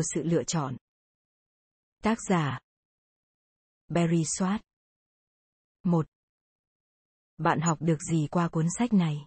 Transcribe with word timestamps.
của 0.00 0.04
sự 0.14 0.22
lựa 0.22 0.44
chọn. 0.44 0.76
Tác 2.02 2.18
giả 2.28 2.58
Barry 3.88 4.22
Swart 4.22 4.58
1. 5.82 6.06
Bạn 7.38 7.60
học 7.60 7.78
được 7.80 8.02
gì 8.10 8.26
qua 8.30 8.48
cuốn 8.48 8.66
sách 8.78 8.92
này? 8.92 9.26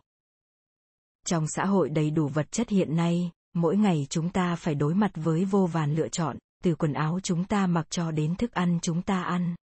Trong 1.26 1.46
xã 1.48 1.66
hội 1.66 1.90
đầy 1.90 2.12
đủ 2.12 2.28
vật 2.28 2.52
chất 2.52 2.70
hiện 2.70 2.96
nay, 2.96 3.32
mỗi 3.54 3.78
ngày 3.78 4.08
chúng 4.10 4.30
ta 4.30 4.56
phải 4.56 4.76
đối 4.76 4.96
mặt 4.96 5.12
với 5.16 5.46
vô 5.46 5.66
vàn 5.66 5.96
lựa 5.96 6.08
chọn, 6.08 6.38
từ 6.64 6.76
quần 6.76 6.94
áo 6.94 7.20
chúng 7.24 7.46
ta 7.46 7.68
mặc 7.68 7.88
cho 7.90 8.12
đến 8.12 8.36
thức 8.36 8.52
ăn 8.52 8.80
chúng 8.82 9.02
ta 9.02 9.24
ăn. 9.24 9.56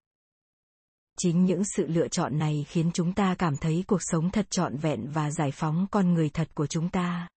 Chính 1.19 1.45
những 1.45 1.63
sự 1.77 1.87
lựa 1.87 2.09
chọn 2.09 2.39
này 2.39 2.67
khiến 2.69 2.91
chúng 2.95 3.15
ta 3.15 3.35
cảm 3.39 3.57
thấy 3.57 3.85
cuộc 3.87 4.01
sống 4.01 4.31
thật 4.31 4.51
trọn 4.51 4.77
vẹn 4.77 5.09
và 5.13 5.31
giải 5.31 5.51
phóng 5.51 5.87
con 5.91 6.15
người 6.15 6.29
thật 6.29 6.49
của 6.55 6.67
chúng 6.67 6.89
ta. 6.89 7.29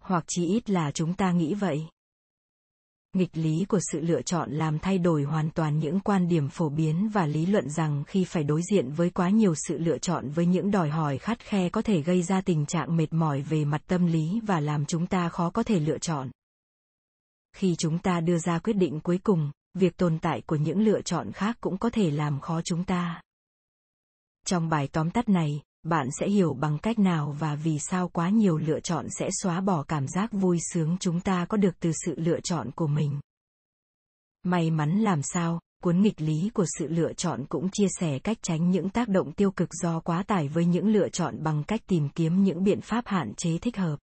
Hoặc 0.00 0.24
chỉ 0.26 0.46
ít 0.46 0.70
là 0.70 0.90
chúng 0.90 1.14
ta 1.14 1.32
nghĩ 1.32 1.54
vậy 1.54 1.88
nghịch 3.12 3.36
lý 3.36 3.64
của 3.68 3.78
sự 3.92 4.00
lựa 4.00 4.22
chọn 4.22 4.50
làm 4.52 4.78
thay 4.78 4.98
đổi 4.98 5.22
hoàn 5.22 5.50
toàn 5.50 5.78
những 5.78 6.00
quan 6.00 6.28
điểm 6.28 6.48
phổ 6.48 6.68
biến 6.68 7.08
và 7.12 7.26
lý 7.26 7.46
luận 7.46 7.70
rằng 7.70 8.04
khi 8.06 8.24
phải 8.24 8.44
đối 8.44 8.60
diện 8.70 8.90
với 8.90 9.10
quá 9.10 9.30
nhiều 9.30 9.54
sự 9.54 9.78
lựa 9.78 9.98
chọn 9.98 10.28
với 10.28 10.46
những 10.46 10.70
đòi 10.70 10.90
hỏi 10.90 11.18
khắt 11.18 11.40
khe 11.40 11.68
có 11.68 11.82
thể 11.82 12.02
gây 12.02 12.22
ra 12.22 12.40
tình 12.40 12.66
trạng 12.66 12.96
mệt 12.96 13.12
mỏi 13.12 13.42
về 13.42 13.64
mặt 13.64 13.82
tâm 13.86 14.06
lý 14.06 14.40
và 14.46 14.60
làm 14.60 14.84
chúng 14.86 15.06
ta 15.06 15.28
khó 15.28 15.50
có 15.50 15.62
thể 15.62 15.80
lựa 15.80 15.98
chọn. 15.98 16.30
Khi 17.56 17.74
chúng 17.78 17.98
ta 17.98 18.20
đưa 18.20 18.38
ra 18.38 18.58
quyết 18.58 18.72
định 18.72 19.00
cuối 19.00 19.18
cùng, 19.22 19.50
việc 19.74 19.96
tồn 19.96 20.18
tại 20.18 20.42
của 20.46 20.56
những 20.56 20.80
lựa 20.80 21.00
chọn 21.02 21.32
khác 21.32 21.56
cũng 21.60 21.78
có 21.78 21.90
thể 21.90 22.10
làm 22.10 22.40
khó 22.40 22.60
chúng 22.64 22.84
ta. 22.84 23.22
Trong 24.46 24.68
bài 24.68 24.88
tóm 24.92 25.10
tắt 25.10 25.28
này 25.28 25.60
bạn 25.82 26.08
sẽ 26.20 26.28
hiểu 26.28 26.54
bằng 26.54 26.78
cách 26.78 26.98
nào 26.98 27.36
và 27.38 27.54
vì 27.54 27.78
sao 27.78 28.08
quá 28.08 28.28
nhiều 28.28 28.58
lựa 28.58 28.80
chọn 28.80 29.06
sẽ 29.18 29.28
xóa 29.32 29.60
bỏ 29.60 29.82
cảm 29.82 30.08
giác 30.08 30.32
vui 30.32 30.58
sướng 30.72 30.96
chúng 31.00 31.20
ta 31.20 31.46
có 31.48 31.56
được 31.56 31.80
từ 31.80 31.92
sự 32.04 32.14
lựa 32.16 32.40
chọn 32.40 32.70
của 32.70 32.86
mình. 32.86 33.20
May 34.42 34.70
mắn 34.70 34.90
làm 34.90 35.22
sao, 35.22 35.60
cuốn 35.82 36.02
nghịch 36.02 36.20
lý 36.20 36.50
của 36.54 36.66
sự 36.78 36.86
lựa 36.88 37.12
chọn 37.12 37.44
cũng 37.48 37.68
chia 37.72 37.86
sẻ 38.00 38.18
cách 38.18 38.38
tránh 38.42 38.70
những 38.70 38.90
tác 38.90 39.08
động 39.08 39.32
tiêu 39.32 39.50
cực 39.50 39.68
do 39.74 40.00
quá 40.00 40.22
tải 40.22 40.48
với 40.48 40.64
những 40.64 40.86
lựa 40.86 41.08
chọn 41.08 41.42
bằng 41.42 41.64
cách 41.64 41.80
tìm 41.86 42.08
kiếm 42.08 42.42
những 42.44 42.64
biện 42.64 42.80
pháp 42.80 43.06
hạn 43.06 43.34
chế 43.34 43.58
thích 43.58 43.76
hợp. 43.76 43.96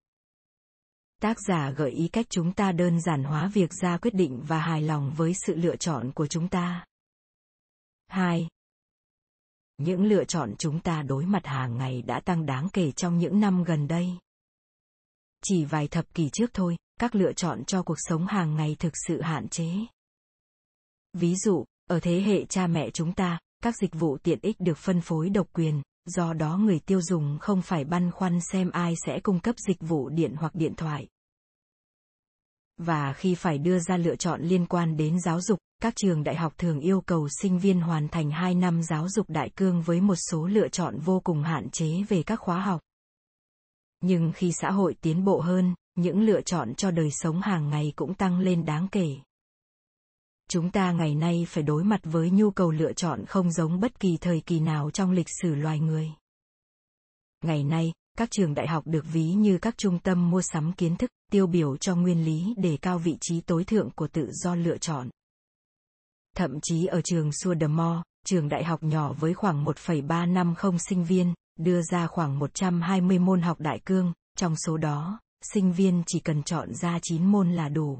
Tác 1.22 1.38
giả 1.48 1.72
gợi 1.72 1.92
ý 1.92 2.08
cách 2.08 2.26
chúng 2.30 2.54
ta 2.54 2.72
đơn 2.72 3.02
giản 3.02 3.24
hóa 3.24 3.48
việc 3.54 3.74
ra 3.82 3.98
quyết 3.98 4.14
định 4.14 4.42
và 4.48 4.60
hài 4.60 4.82
lòng 4.82 5.14
với 5.18 5.34
sự 5.46 5.56
lựa 5.56 5.76
chọn 5.76 6.12
của 6.12 6.28
chúng 6.28 6.48
ta. 6.48 6.86
2 8.08 8.48
những 9.78 10.04
lựa 10.04 10.24
chọn 10.24 10.56
chúng 10.58 10.80
ta 10.80 11.02
đối 11.02 11.26
mặt 11.26 11.46
hàng 11.46 11.78
ngày 11.78 12.02
đã 12.02 12.20
tăng 12.20 12.46
đáng 12.46 12.68
kể 12.74 12.92
trong 12.92 13.18
những 13.18 13.40
năm 13.40 13.64
gần 13.64 13.88
đây. 13.88 14.10
Chỉ 15.44 15.66
vài 15.66 15.88
thập 15.88 16.14
kỷ 16.14 16.30
trước 16.30 16.50
thôi, 16.54 16.78
các 17.00 17.16
lựa 17.16 17.34
chọn 17.34 17.66
cho 17.66 17.84
cuộc 17.84 17.98
sống 17.98 18.28
hàng 18.28 18.56
ngày 18.56 18.76
thực 18.80 18.94
sự 19.08 19.22
hạn 19.22 19.48
chế. 19.48 19.70
Ví 21.14 21.36
dụ, 21.36 21.66
ở 21.90 22.00
thế 22.00 22.22
hệ 22.22 22.46
cha 22.46 22.68
mẹ 22.68 22.90
chúng 22.90 23.14
ta, 23.14 23.40
các 23.64 23.76
dịch 23.82 23.94
vụ 23.94 24.18
tiện 24.18 24.40
ích 24.42 24.56
được 24.60 24.78
phân 24.78 25.02
phối 25.02 25.30
độc 25.30 25.48
quyền, 25.54 25.82
do 26.06 26.34
đó 26.34 26.58
người 26.58 26.80
tiêu 26.80 27.02
dùng 27.02 27.38
không 27.42 27.62
phải 27.62 27.84
băn 27.84 28.12
khoăn 28.12 28.40
xem 28.52 28.70
ai 28.70 28.94
sẽ 29.06 29.20
cung 29.20 29.40
cấp 29.40 29.56
dịch 29.68 29.78
vụ 29.80 30.10
điện 30.10 30.36
hoặc 30.38 30.56
điện 30.56 30.74
thoại 30.76 31.08
và 32.78 33.14
khi 33.14 33.36
phải 33.36 33.58
đưa 33.58 33.80
ra 33.80 33.98
lựa 33.98 34.16
chọn 34.16 34.42
liên 34.42 34.66
quan 34.66 34.98
đến 34.98 35.20
giáo 35.20 35.42
dục 35.42 35.60
các 35.82 35.94
trường 35.96 36.24
đại 36.24 36.36
học 36.36 36.54
thường 36.58 36.80
yêu 36.80 37.02
cầu 37.02 37.28
sinh 37.42 37.60
viên 37.60 37.82
hoàn 37.82 38.08
thành 38.08 38.32
2 38.32 38.56
năm 38.56 38.84
giáo 38.84 39.10
dục 39.10 39.30
đại 39.30 39.50
cương 39.56 39.82
với 39.82 40.02
một 40.02 40.16
số 40.16 40.48
lựa 40.48 40.68
chọn 40.68 41.00
vô 41.00 41.22
cùng 41.24 41.44
hạn 41.44 41.70
chế 41.70 42.04
về 42.10 42.24
các 42.24 42.36
khóa 42.36 42.62
học. 42.62 42.82
Nhưng 44.02 44.32
khi 44.36 44.52
xã 44.52 44.72
hội 44.72 44.96
tiến 45.02 45.26
bộ 45.26 45.40
hơn, 45.40 45.76
những 45.96 46.22
lựa 46.22 46.42
chọn 46.42 46.76
cho 46.76 46.92
đời 46.92 47.10
sống 47.12 47.42
hàng 47.42 47.70
ngày 47.70 47.94
cũng 47.96 48.14
tăng 48.14 48.40
lên 48.40 48.66
đáng 48.66 48.88
kể. 48.92 49.16
Chúng 50.50 50.72
ta 50.72 50.92
ngày 50.92 51.16
nay 51.16 51.46
phải 51.50 51.64
đối 51.64 51.84
mặt 51.84 52.00
với 52.04 52.30
nhu 52.30 52.52
cầu 52.52 52.72
lựa 52.72 52.94
chọn 52.94 53.26
không 53.26 53.52
giống 53.52 53.80
bất 53.80 54.00
kỳ 54.00 54.18
thời 54.22 54.42
kỳ 54.42 54.60
nào 54.60 54.92
trong 54.92 55.12
lịch 55.12 55.28
sử 55.42 55.56
loài 55.56 55.80
người. 55.80 56.12
Ngày 57.44 57.64
nay, 57.64 57.94
các 58.18 58.32
trường 58.32 58.54
đại 58.54 58.68
học 58.68 58.84
được 58.88 59.06
ví 59.14 59.24
như 59.24 59.58
các 59.58 59.78
trung 59.78 60.00
tâm 60.00 60.30
mua 60.30 60.42
sắm 60.42 60.74
kiến 60.74 60.96
thức, 60.96 61.12
tiêu 61.32 61.48
biểu 61.48 61.78
cho 61.78 61.96
nguyên 61.96 62.26
lý 62.26 62.54
đề 62.58 62.78
cao 62.82 63.00
vị 63.00 63.18
trí 63.22 63.42
tối 63.42 63.64
thượng 63.64 63.90
của 63.96 64.08
tự 64.08 64.32
do 64.32 64.56
lựa 64.56 64.78
chọn. 64.78 65.10
Thậm 66.36 66.60
chí 66.62 66.86
ở 66.86 67.02
trường 67.02 67.32
Sudamore, 67.34 68.02
trường 68.26 68.50
đại 68.50 68.64
học 68.64 68.84
nhỏ 68.84 69.14
với 69.14 69.34
khoảng 69.34 69.64
1,350 69.64 70.80
sinh 70.90 71.04
viên, 71.04 71.34
đưa 71.60 71.82
ra 71.82 72.08
khoảng 72.08 72.40
120 72.40 73.20
môn 73.20 73.42
học 73.42 73.60
đại 73.60 73.80
cương, 73.86 74.14
trong 74.38 74.56
số 74.66 74.78
đó, 74.78 75.20
sinh 75.54 75.74
viên 75.74 76.04
chỉ 76.08 76.20
cần 76.20 76.44
chọn 76.44 76.74
ra 76.74 77.00
9 77.02 77.26
môn 77.26 77.52
là 77.52 77.70
đủ. 77.70 78.00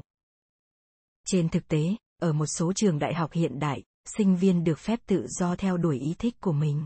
Trên 1.26 1.48
thực 1.48 1.68
tế, 1.68 1.96
ở 2.22 2.32
một 2.32 2.46
số 2.46 2.72
trường 2.72 2.98
đại 2.98 3.14
học 3.14 3.32
hiện 3.32 3.58
đại, 3.58 3.82
sinh 4.16 4.36
viên 4.36 4.64
được 4.64 4.78
phép 4.78 5.00
tự 5.06 5.26
do 5.28 5.56
theo 5.56 5.76
đuổi 5.76 5.98
ý 5.98 6.14
thích 6.18 6.34
của 6.40 6.52
mình. 6.52 6.84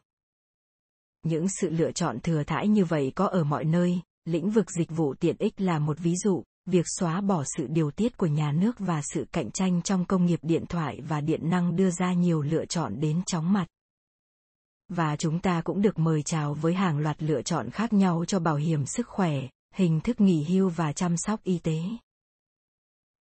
Những 1.22 1.48
sự 1.48 1.70
lựa 1.70 1.92
chọn 1.92 2.20
thừa 2.20 2.42
thãi 2.42 2.68
như 2.68 2.84
vậy 2.84 3.12
có 3.14 3.26
ở 3.26 3.44
mọi 3.44 3.64
nơi, 3.64 4.00
lĩnh 4.24 4.50
vực 4.50 4.70
dịch 4.70 4.90
vụ 4.90 5.14
tiện 5.14 5.36
ích 5.38 5.60
là 5.60 5.78
một 5.78 5.98
ví 5.98 6.16
dụ, 6.16 6.42
việc 6.66 6.84
xóa 6.98 7.20
bỏ 7.20 7.44
sự 7.56 7.66
điều 7.66 7.90
tiết 7.90 8.16
của 8.16 8.26
nhà 8.26 8.52
nước 8.52 8.78
và 8.78 9.02
sự 9.02 9.26
cạnh 9.32 9.50
tranh 9.50 9.82
trong 9.82 10.04
công 10.04 10.26
nghiệp 10.26 10.40
điện 10.42 10.64
thoại 10.68 11.00
và 11.08 11.20
điện 11.20 11.50
năng 11.50 11.76
đưa 11.76 11.90
ra 11.90 12.12
nhiều 12.12 12.42
lựa 12.42 12.66
chọn 12.66 13.00
đến 13.00 13.22
chóng 13.26 13.52
mặt. 13.52 13.66
Và 14.88 15.16
chúng 15.16 15.40
ta 15.40 15.62
cũng 15.64 15.82
được 15.82 15.98
mời 15.98 16.22
chào 16.22 16.54
với 16.54 16.74
hàng 16.74 16.98
loạt 16.98 17.22
lựa 17.22 17.42
chọn 17.42 17.70
khác 17.70 17.92
nhau 17.92 18.24
cho 18.24 18.38
bảo 18.40 18.56
hiểm 18.56 18.86
sức 18.86 19.08
khỏe 19.08 19.48
hình 19.74 20.00
thức 20.00 20.20
nghỉ 20.20 20.44
hưu 20.44 20.68
và 20.68 20.92
chăm 20.92 21.16
sóc 21.16 21.42
y 21.42 21.58
tế. 21.58 21.78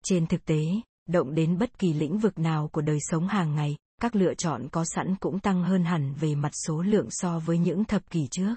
Trên 0.03 0.27
thực 0.27 0.45
tế 0.45 0.65
động 1.07 1.35
đến 1.35 1.57
bất 1.57 1.79
kỳ 1.79 1.93
lĩnh 1.93 2.17
vực 2.17 2.39
nào 2.39 2.67
của 2.67 2.81
đời 2.81 2.97
sống 3.01 3.27
hàng 3.27 3.55
ngày 3.55 3.77
các 4.01 4.15
lựa 4.15 4.33
chọn 4.33 4.67
có 4.71 4.85
sẵn 4.85 5.15
cũng 5.15 5.39
tăng 5.39 5.63
hơn 5.63 5.83
hẳn 5.83 6.13
về 6.13 6.35
mặt 6.35 6.51
số 6.53 6.81
lượng 6.81 7.07
so 7.09 7.39
với 7.39 7.57
những 7.57 7.85
thập 7.85 8.09
kỷ 8.09 8.27
trước 8.31 8.55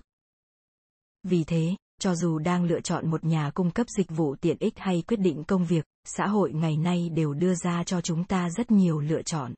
vì 1.22 1.44
thế 1.44 1.76
cho 2.00 2.14
dù 2.14 2.38
đang 2.38 2.64
lựa 2.64 2.80
chọn 2.80 3.10
một 3.10 3.24
nhà 3.24 3.50
cung 3.54 3.70
cấp 3.70 3.86
dịch 3.96 4.10
vụ 4.10 4.36
tiện 4.40 4.56
ích 4.60 4.74
hay 4.76 5.02
quyết 5.06 5.16
định 5.16 5.44
công 5.44 5.64
việc 5.64 5.84
xã 6.04 6.26
hội 6.26 6.52
ngày 6.52 6.76
nay 6.76 7.08
đều 7.08 7.34
đưa 7.34 7.54
ra 7.54 7.84
cho 7.84 8.00
chúng 8.00 8.24
ta 8.24 8.50
rất 8.50 8.70
nhiều 8.70 9.00
lựa 9.00 9.22
chọn 9.22 9.54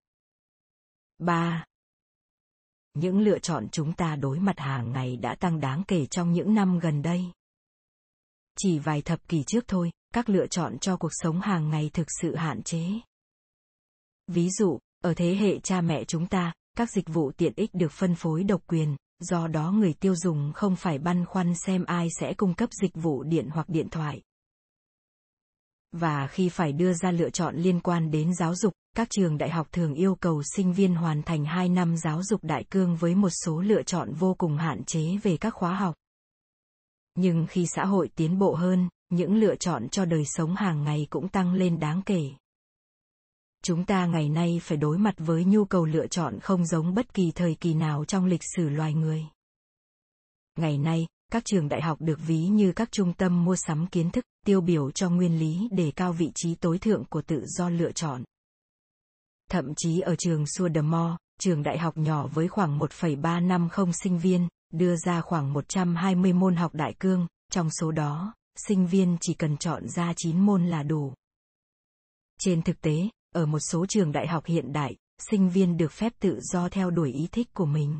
3. 1.18 1.64
Những 2.94 3.18
lựa 3.18 3.38
chọn 3.38 3.68
chúng 3.72 3.92
ta 3.92 4.16
đối 4.16 4.38
mặt 4.38 4.58
hàng 4.58 4.92
ngày 4.92 5.16
đã 5.16 5.34
tăng 5.34 5.60
đáng 5.60 5.82
kể 5.88 6.06
trong 6.06 6.32
những 6.32 6.54
năm 6.54 6.78
gần 6.78 7.02
đây. 7.02 7.24
Chỉ 8.58 8.78
vài 8.78 9.02
thập 9.02 9.28
kỷ 9.28 9.42
trước 9.46 9.64
thôi, 9.68 9.90
các 10.14 10.28
lựa 10.28 10.46
chọn 10.46 10.78
cho 10.78 10.96
cuộc 10.96 11.12
sống 11.12 11.40
hàng 11.40 11.70
ngày 11.70 11.90
thực 11.92 12.06
sự 12.20 12.34
hạn 12.34 12.62
chế. 12.62 12.86
Ví 14.26 14.50
dụ, 14.50 14.78
ở 15.04 15.14
thế 15.14 15.36
hệ 15.36 15.58
cha 15.58 15.80
mẹ 15.80 16.04
chúng 16.04 16.26
ta, 16.26 16.52
các 16.76 16.90
dịch 16.90 17.08
vụ 17.08 17.32
tiện 17.32 17.52
ích 17.56 17.70
được 17.74 17.92
phân 17.92 18.14
phối 18.14 18.44
độc 18.44 18.62
quyền, 18.66 18.96
do 19.18 19.46
đó 19.46 19.72
người 19.72 19.92
tiêu 19.92 20.14
dùng 20.16 20.52
không 20.54 20.76
phải 20.76 20.98
băn 20.98 21.24
khoăn 21.24 21.54
xem 21.66 21.84
ai 21.84 22.08
sẽ 22.20 22.34
cung 22.34 22.54
cấp 22.54 22.68
dịch 22.82 22.94
vụ 22.94 23.22
điện 23.22 23.48
hoặc 23.52 23.68
điện 23.68 23.88
thoại. 23.90 24.22
Và 25.92 26.26
khi 26.26 26.48
phải 26.48 26.72
đưa 26.72 26.92
ra 26.92 27.10
lựa 27.10 27.30
chọn 27.30 27.56
liên 27.56 27.80
quan 27.80 28.10
đến 28.10 28.34
giáo 28.34 28.54
dục, 28.54 28.72
các 28.96 29.08
trường 29.10 29.38
đại 29.38 29.50
học 29.50 29.68
thường 29.72 29.94
yêu 29.94 30.14
cầu 30.14 30.42
sinh 30.56 30.72
viên 30.72 30.94
hoàn 30.94 31.22
thành 31.22 31.44
2 31.44 31.68
năm 31.68 31.96
giáo 31.96 32.22
dục 32.22 32.44
đại 32.44 32.64
cương 32.70 32.96
với 32.96 33.14
một 33.14 33.30
số 33.30 33.60
lựa 33.60 33.82
chọn 33.82 34.12
vô 34.12 34.34
cùng 34.38 34.56
hạn 34.56 34.84
chế 34.84 35.16
về 35.22 35.36
các 35.36 35.54
khóa 35.54 35.74
học. 35.74 35.94
Nhưng 37.14 37.46
khi 37.46 37.66
xã 37.66 37.84
hội 37.84 38.08
tiến 38.16 38.38
bộ 38.38 38.54
hơn, 38.54 38.88
những 39.08 39.34
lựa 39.34 39.56
chọn 39.56 39.88
cho 39.88 40.04
đời 40.04 40.24
sống 40.26 40.54
hàng 40.54 40.84
ngày 40.84 41.06
cũng 41.10 41.28
tăng 41.28 41.54
lên 41.54 41.80
đáng 41.80 42.02
kể 42.06 42.30
chúng 43.66 43.84
ta 43.84 44.06
ngày 44.06 44.28
nay 44.28 44.60
phải 44.62 44.78
đối 44.78 44.98
mặt 44.98 45.14
với 45.18 45.44
nhu 45.44 45.64
cầu 45.64 45.84
lựa 45.84 46.06
chọn 46.06 46.40
không 46.40 46.66
giống 46.66 46.94
bất 46.94 47.14
kỳ 47.14 47.32
thời 47.34 47.54
kỳ 47.54 47.74
nào 47.74 48.04
trong 48.04 48.24
lịch 48.24 48.42
sử 48.56 48.68
loài 48.68 48.94
người 48.94 49.22
ngày 50.58 50.78
nay 50.78 51.06
các 51.32 51.44
trường 51.44 51.68
đại 51.68 51.82
học 51.82 52.00
được 52.00 52.18
ví 52.26 52.38
như 52.38 52.72
các 52.72 52.92
trung 52.92 53.12
tâm 53.12 53.44
mua 53.44 53.56
sắm 53.56 53.86
kiến 53.86 54.10
thức 54.10 54.24
tiêu 54.46 54.60
biểu 54.60 54.90
cho 54.90 55.10
nguyên 55.10 55.38
lý 55.38 55.68
đề 55.70 55.92
cao 55.96 56.12
vị 56.12 56.30
trí 56.34 56.54
tối 56.54 56.78
thượng 56.78 57.04
của 57.04 57.22
tự 57.22 57.44
do 57.46 57.68
lựa 57.68 57.92
chọn 57.92 58.24
thậm 59.50 59.74
chí 59.76 60.00
ở 60.00 60.16
trường 60.16 60.44
Sudermore, 60.46 61.16
trường 61.40 61.62
đại 61.62 61.78
học 61.78 61.96
nhỏ 61.96 62.26
với 62.26 62.48
khoảng 62.48 62.78
1,350 62.78 63.92
sinh 64.02 64.18
viên, 64.18 64.48
đưa 64.72 64.96
ra 64.96 65.20
khoảng 65.20 65.52
120 65.52 66.32
môn 66.32 66.56
học 66.56 66.74
đại 66.74 66.94
cương, 66.98 67.26
trong 67.52 67.68
số 67.80 67.90
đó, 67.90 68.34
sinh 68.56 68.86
viên 68.86 69.16
chỉ 69.20 69.34
cần 69.34 69.56
chọn 69.56 69.88
ra 69.88 70.12
9 70.16 70.40
môn 70.40 70.66
là 70.66 70.82
đủ. 70.82 71.12
Trên 72.38 72.62
thực 72.62 72.80
tế, 72.80 73.08
ở 73.36 73.46
một 73.46 73.58
số 73.58 73.86
trường 73.86 74.12
đại 74.12 74.26
học 74.26 74.46
hiện 74.46 74.72
đại, 74.72 74.96
sinh 75.30 75.48
viên 75.48 75.76
được 75.76 75.92
phép 75.92 76.12
tự 76.20 76.40
do 76.40 76.68
theo 76.68 76.90
đuổi 76.90 77.12
ý 77.12 77.28
thích 77.32 77.48
của 77.54 77.66
mình. 77.66 77.98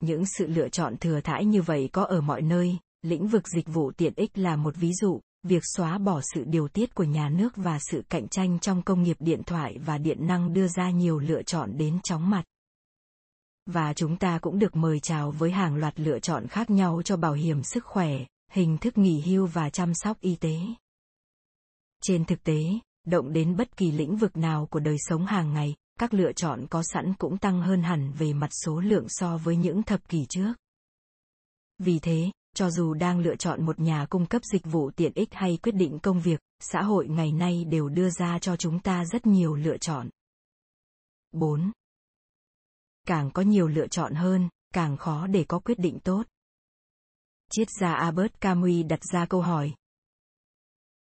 Những 0.00 0.24
sự 0.26 0.46
lựa 0.46 0.68
chọn 0.68 0.96
thừa 0.96 1.20
thãi 1.20 1.44
như 1.44 1.62
vậy 1.62 1.88
có 1.92 2.02
ở 2.04 2.20
mọi 2.20 2.42
nơi, 2.42 2.78
lĩnh 3.02 3.26
vực 3.26 3.48
dịch 3.48 3.68
vụ 3.68 3.92
tiện 3.96 4.12
ích 4.16 4.38
là 4.38 4.56
một 4.56 4.76
ví 4.76 4.92
dụ, 4.92 5.20
việc 5.42 5.62
xóa 5.76 5.98
bỏ 5.98 6.20
sự 6.34 6.44
điều 6.44 6.68
tiết 6.68 6.94
của 6.94 7.04
nhà 7.04 7.28
nước 7.28 7.56
và 7.56 7.78
sự 7.90 8.02
cạnh 8.08 8.28
tranh 8.28 8.58
trong 8.58 8.82
công 8.82 9.02
nghiệp 9.02 9.16
điện 9.20 9.42
thoại 9.46 9.78
và 9.78 9.98
điện 9.98 10.26
năng 10.26 10.52
đưa 10.52 10.68
ra 10.68 10.90
nhiều 10.90 11.18
lựa 11.18 11.42
chọn 11.42 11.76
đến 11.76 11.98
chóng 12.04 12.30
mặt. 12.30 12.44
Và 13.66 13.92
chúng 13.94 14.16
ta 14.16 14.38
cũng 14.38 14.58
được 14.58 14.76
mời 14.76 15.00
chào 15.00 15.30
với 15.30 15.50
hàng 15.50 15.76
loạt 15.76 16.00
lựa 16.00 16.18
chọn 16.18 16.46
khác 16.46 16.70
nhau 16.70 17.02
cho 17.04 17.16
bảo 17.16 17.32
hiểm 17.32 17.62
sức 17.62 17.84
khỏe, 17.84 18.10
hình 18.50 18.78
thức 18.78 18.98
nghỉ 18.98 19.20
hưu 19.20 19.46
và 19.46 19.70
chăm 19.70 19.94
sóc 19.94 20.20
y 20.20 20.36
tế. 20.36 20.56
Trên 22.02 22.24
thực 22.24 22.44
tế 22.44 22.60
động 23.04 23.32
đến 23.32 23.56
bất 23.56 23.76
kỳ 23.76 23.92
lĩnh 23.92 24.16
vực 24.16 24.36
nào 24.36 24.66
của 24.70 24.80
đời 24.80 24.96
sống 24.98 25.26
hàng 25.26 25.52
ngày, 25.52 25.74
các 25.98 26.14
lựa 26.14 26.32
chọn 26.32 26.66
có 26.70 26.82
sẵn 26.82 27.14
cũng 27.18 27.38
tăng 27.38 27.62
hơn 27.62 27.82
hẳn 27.82 28.12
về 28.12 28.32
mặt 28.32 28.50
số 28.64 28.80
lượng 28.80 29.04
so 29.08 29.36
với 29.36 29.56
những 29.56 29.82
thập 29.82 30.08
kỷ 30.08 30.26
trước. 30.28 30.54
Vì 31.78 31.98
thế, 31.98 32.30
cho 32.54 32.70
dù 32.70 32.94
đang 32.94 33.18
lựa 33.18 33.36
chọn 33.36 33.66
một 33.66 33.80
nhà 33.80 34.06
cung 34.10 34.26
cấp 34.26 34.42
dịch 34.52 34.64
vụ 34.64 34.90
tiện 34.90 35.12
ích 35.14 35.28
hay 35.32 35.58
quyết 35.62 35.74
định 35.74 35.98
công 35.98 36.20
việc, 36.20 36.40
xã 36.60 36.82
hội 36.82 37.08
ngày 37.08 37.32
nay 37.32 37.64
đều 37.64 37.88
đưa 37.88 38.10
ra 38.10 38.38
cho 38.38 38.56
chúng 38.56 38.80
ta 38.80 39.04
rất 39.04 39.26
nhiều 39.26 39.54
lựa 39.54 39.78
chọn. 39.78 40.08
4. 41.32 41.72
Càng 43.06 43.30
có 43.30 43.42
nhiều 43.42 43.68
lựa 43.68 43.86
chọn 43.86 44.14
hơn, 44.14 44.48
càng 44.74 44.96
khó 44.96 45.26
để 45.26 45.44
có 45.48 45.58
quyết 45.58 45.78
định 45.78 45.98
tốt. 46.04 46.22
Triết 47.50 47.68
gia 47.80 47.94
Albert 47.94 48.32
Camus 48.40 48.86
đặt 48.88 49.00
ra 49.12 49.26
câu 49.26 49.40
hỏi. 49.42 49.74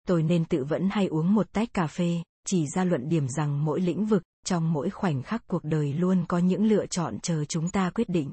Tôi 0.08 0.22
nên 0.22 0.44
tự 0.44 0.64
vẫn 0.64 0.88
hay 0.90 1.06
uống 1.06 1.34
một 1.34 1.52
tách 1.52 1.74
cà 1.74 1.86
phê, 1.86 2.22
chỉ 2.46 2.66
ra 2.66 2.84
luận 2.84 3.08
điểm 3.08 3.28
rằng 3.28 3.64
mỗi 3.64 3.80
lĩnh 3.80 4.06
vực, 4.06 4.22
trong 4.44 4.72
mỗi 4.72 4.90
khoảnh 4.90 5.22
khắc 5.22 5.46
cuộc 5.46 5.64
đời 5.64 5.92
luôn 5.92 6.24
có 6.28 6.38
những 6.38 6.64
lựa 6.64 6.86
chọn 6.86 7.18
chờ 7.22 7.44
chúng 7.44 7.68
ta 7.68 7.90
quyết 7.90 8.08
định. 8.08 8.32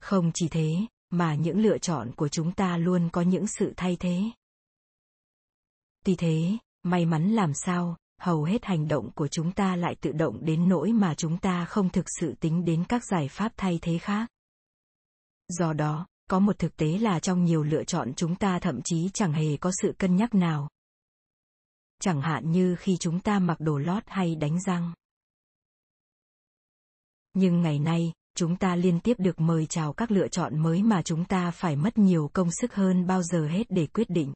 Không 0.00 0.30
chỉ 0.34 0.48
thế, 0.48 0.76
mà 1.10 1.34
những 1.34 1.58
lựa 1.58 1.78
chọn 1.78 2.12
của 2.16 2.28
chúng 2.28 2.52
ta 2.52 2.76
luôn 2.76 3.08
có 3.12 3.22
những 3.22 3.46
sự 3.46 3.72
thay 3.76 3.96
thế. 4.00 4.22
Tuy 6.04 6.16
thế, 6.16 6.58
may 6.82 7.06
mắn 7.06 7.30
làm 7.30 7.52
sao, 7.54 7.96
hầu 8.20 8.44
hết 8.44 8.64
hành 8.64 8.88
động 8.88 9.10
của 9.14 9.28
chúng 9.28 9.52
ta 9.52 9.76
lại 9.76 9.96
tự 10.00 10.12
động 10.12 10.44
đến 10.44 10.68
nỗi 10.68 10.92
mà 10.92 11.14
chúng 11.14 11.38
ta 11.38 11.64
không 11.64 11.90
thực 11.90 12.06
sự 12.20 12.34
tính 12.40 12.64
đến 12.64 12.84
các 12.88 13.04
giải 13.04 13.28
pháp 13.28 13.52
thay 13.56 13.78
thế 13.82 13.98
khác. 13.98 14.28
Do 15.48 15.72
đó, 15.72 16.06
có 16.30 16.38
một 16.38 16.58
thực 16.58 16.76
tế 16.76 16.98
là 16.98 17.20
trong 17.20 17.44
nhiều 17.44 17.62
lựa 17.62 17.84
chọn 17.84 18.14
chúng 18.14 18.36
ta 18.36 18.58
thậm 18.58 18.80
chí 18.84 19.10
chẳng 19.14 19.32
hề 19.32 19.56
có 19.56 19.70
sự 19.82 19.94
cân 19.98 20.16
nhắc 20.16 20.34
nào. 20.34 20.68
Chẳng 22.00 22.20
hạn 22.20 22.50
như 22.50 22.76
khi 22.76 22.96
chúng 23.00 23.20
ta 23.20 23.38
mặc 23.38 23.60
đồ 23.60 23.78
lót 23.78 24.02
hay 24.06 24.34
đánh 24.34 24.60
răng. 24.60 24.92
Nhưng 27.34 27.62
ngày 27.62 27.78
nay, 27.78 28.12
chúng 28.36 28.56
ta 28.56 28.76
liên 28.76 29.00
tiếp 29.00 29.14
được 29.18 29.40
mời 29.40 29.66
chào 29.66 29.92
các 29.92 30.10
lựa 30.10 30.28
chọn 30.28 30.58
mới 30.58 30.82
mà 30.82 31.02
chúng 31.02 31.24
ta 31.24 31.50
phải 31.50 31.76
mất 31.76 31.98
nhiều 31.98 32.30
công 32.32 32.48
sức 32.60 32.74
hơn 32.74 33.06
bao 33.06 33.22
giờ 33.22 33.46
hết 33.46 33.64
để 33.68 33.86
quyết 33.86 34.10
định 34.10 34.32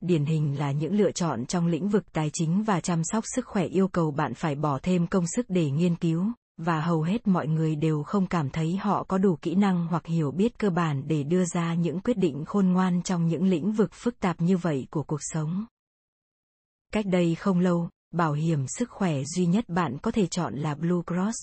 điển 0.00 0.24
hình 0.24 0.58
là 0.58 0.72
những 0.72 0.94
lựa 0.94 1.12
chọn 1.12 1.46
trong 1.46 1.66
lĩnh 1.66 1.88
vực 1.88 2.12
tài 2.12 2.30
chính 2.32 2.62
và 2.62 2.80
chăm 2.80 3.04
sóc 3.04 3.24
sức 3.36 3.46
khỏe 3.46 3.64
yêu 3.64 3.88
cầu 3.88 4.10
bạn 4.10 4.34
phải 4.34 4.54
bỏ 4.54 4.78
thêm 4.82 5.06
công 5.06 5.24
sức 5.26 5.46
để 5.48 5.70
nghiên 5.70 5.96
cứu 5.96 6.32
và 6.64 6.80
hầu 6.80 7.02
hết 7.02 7.26
mọi 7.26 7.48
người 7.48 7.76
đều 7.76 8.02
không 8.02 8.26
cảm 8.26 8.50
thấy 8.50 8.76
họ 8.76 9.04
có 9.04 9.18
đủ 9.18 9.36
kỹ 9.42 9.54
năng 9.54 9.86
hoặc 9.86 10.06
hiểu 10.06 10.30
biết 10.30 10.58
cơ 10.58 10.70
bản 10.70 11.08
để 11.08 11.22
đưa 11.22 11.44
ra 11.44 11.74
những 11.74 12.00
quyết 12.00 12.18
định 12.18 12.44
khôn 12.44 12.66
ngoan 12.66 13.02
trong 13.02 13.26
những 13.26 13.44
lĩnh 13.44 13.72
vực 13.72 13.92
phức 13.92 14.20
tạp 14.20 14.40
như 14.40 14.56
vậy 14.56 14.86
của 14.90 15.02
cuộc 15.02 15.20
sống. 15.20 15.66
Cách 16.92 17.06
đây 17.06 17.34
không 17.34 17.58
lâu, 17.58 17.88
bảo 18.10 18.32
hiểm 18.32 18.66
sức 18.68 18.90
khỏe 18.90 19.24
duy 19.24 19.46
nhất 19.46 19.64
bạn 19.68 19.98
có 20.02 20.10
thể 20.10 20.26
chọn 20.26 20.54
là 20.54 20.74
blue 20.74 21.02
cross. 21.06 21.36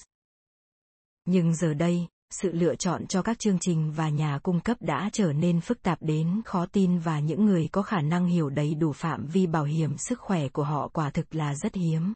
Nhưng 1.26 1.56
giờ 1.56 1.74
đây, 1.74 2.08
sự 2.30 2.52
lựa 2.52 2.76
chọn 2.76 3.08
cho 3.08 3.22
các 3.22 3.40
chương 3.40 3.58
trình 3.60 3.92
và 3.92 4.10
nhà 4.10 4.40
cung 4.44 4.60
cấp 4.60 4.78
đã 4.80 5.10
trở 5.14 5.34
nên 5.34 5.62
phức 5.62 5.82
tạp 5.82 5.98
đến 6.02 6.42
khó 6.46 6.66
tin 6.66 7.00
và 7.00 7.20
những 7.20 7.46
người 7.46 7.70
có 7.72 7.82
khả 7.82 8.02
năng 8.02 8.26
hiểu 8.26 8.50
đầy 8.50 8.76
đủ 8.76 8.94
phạm 8.94 9.26
vi 9.28 9.48
bảo 9.48 9.64
hiểm 9.64 9.98
sức 9.98 10.20
khỏe 10.20 10.50
của 10.50 10.64
họ 10.64 10.88
quả 10.88 11.10
thực 11.10 11.36
là 11.36 11.56
rất 11.56 11.76
hiếm. 11.76 12.14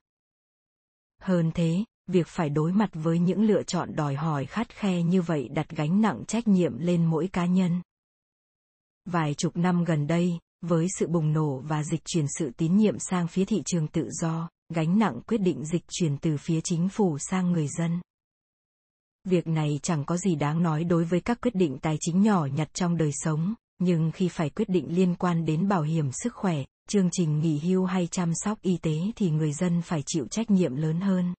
Hơn 1.22 1.52
thế 1.56 1.84
việc 2.13 2.27
phải 2.27 2.50
đối 2.50 2.71
mặt 2.71 2.89
với 2.94 3.19
những 3.19 3.44
lựa 3.44 3.63
chọn 3.63 3.95
đòi 3.95 4.15
hỏi 4.15 4.45
khắt 4.45 4.69
khe 4.75 5.04
như 5.04 5.21
vậy 5.21 5.50
đặt 5.54 5.69
gánh 5.69 6.01
nặng 6.01 6.24
trách 6.27 6.48
nhiệm 6.48 6.77
lên 6.77 7.06
mỗi 7.06 7.27
cá 7.27 7.45
nhân 7.45 7.81
vài 9.06 9.33
chục 9.33 9.57
năm 9.57 9.83
gần 9.83 10.07
đây 10.07 10.39
với 10.62 10.88
sự 11.00 11.07
bùng 11.07 11.33
nổ 11.33 11.60
và 11.60 11.83
dịch 11.83 12.06
chuyển 12.06 12.25
sự 12.39 12.51
tín 12.57 12.77
nhiệm 12.77 13.00
sang 13.00 13.27
phía 13.27 13.45
thị 13.45 13.62
trường 13.65 13.88
tự 13.88 14.10
do 14.21 14.50
gánh 14.74 15.00
nặng 15.00 15.21
quyết 15.27 15.38
định 15.38 15.65
dịch 15.65 15.83
chuyển 15.92 16.18
từ 16.18 16.38
phía 16.38 16.62
chính 16.63 16.89
phủ 16.89 17.18
sang 17.19 17.51
người 17.51 17.68
dân 17.68 18.01
Việc 19.24 19.48
này 19.48 19.80
chẳng 19.83 20.06
có 20.06 20.18
gì 20.18 20.36
đáng 20.36 20.63
nói 20.63 20.83
đối 20.83 21.04
với 21.04 21.21
các 21.21 21.42
quyết 21.42 21.56
định 21.56 21.77
tài 21.81 21.98
chính 22.00 22.21
nhỏ 22.21 22.45
nhặt 22.45 22.69
trong 22.74 22.98
đời 22.98 23.12
sống, 23.13 23.54
nhưng 23.80 24.12
khi 24.12 24.27
phải 24.27 24.50
quyết 24.50 24.69
định 24.69 24.95
liên 24.95 25.15
quan 25.15 25.45
đến 25.45 25.68
bảo 25.68 25.81
hiểm 25.81 26.12
sức 26.12 26.33
khỏe, 26.33 26.63
chương 26.89 27.10
trình 27.12 27.39
nghỉ 27.39 27.60
hưu 27.60 27.86
hay 27.86 28.07
chăm 28.07 28.31
sóc 28.36 28.62
y 28.62 28.77
tế 28.77 29.12
thì 29.15 29.30
người 29.30 29.54
dân 29.54 29.81
phải 29.81 30.04
chịu 30.06 30.27
trách 30.27 30.51
nhiệm 30.51 30.75
lớn 30.75 31.01
hơn. 31.01 31.33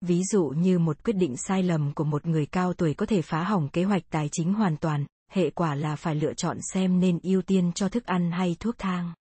Ví 0.00 0.22
dụ 0.32 0.44
như 0.44 0.78
một 0.78 1.04
quyết 1.04 1.16
định 1.16 1.36
sai 1.36 1.62
lầm 1.62 1.92
của 1.94 2.04
một 2.04 2.26
người 2.26 2.46
cao 2.46 2.72
tuổi 2.72 2.94
có 2.94 3.06
thể 3.06 3.22
phá 3.22 3.42
hỏng 3.42 3.68
kế 3.68 3.84
hoạch 3.84 4.02
tài 4.10 4.28
chính 4.32 4.54
hoàn 4.54 4.76
toàn, 4.76 5.06
hệ 5.30 5.50
quả 5.50 5.74
là 5.74 5.96
phải 5.96 6.14
lựa 6.14 6.34
chọn 6.34 6.58
xem 6.72 7.00
nên 7.00 7.18
ưu 7.22 7.42
tiên 7.42 7.72
cho 7.74 7.88
thức 7.88 8.04
ăn 8.06 8.30
hay 8.30 8.56
thuốc 8.60 8.74
thang 8.78 9.12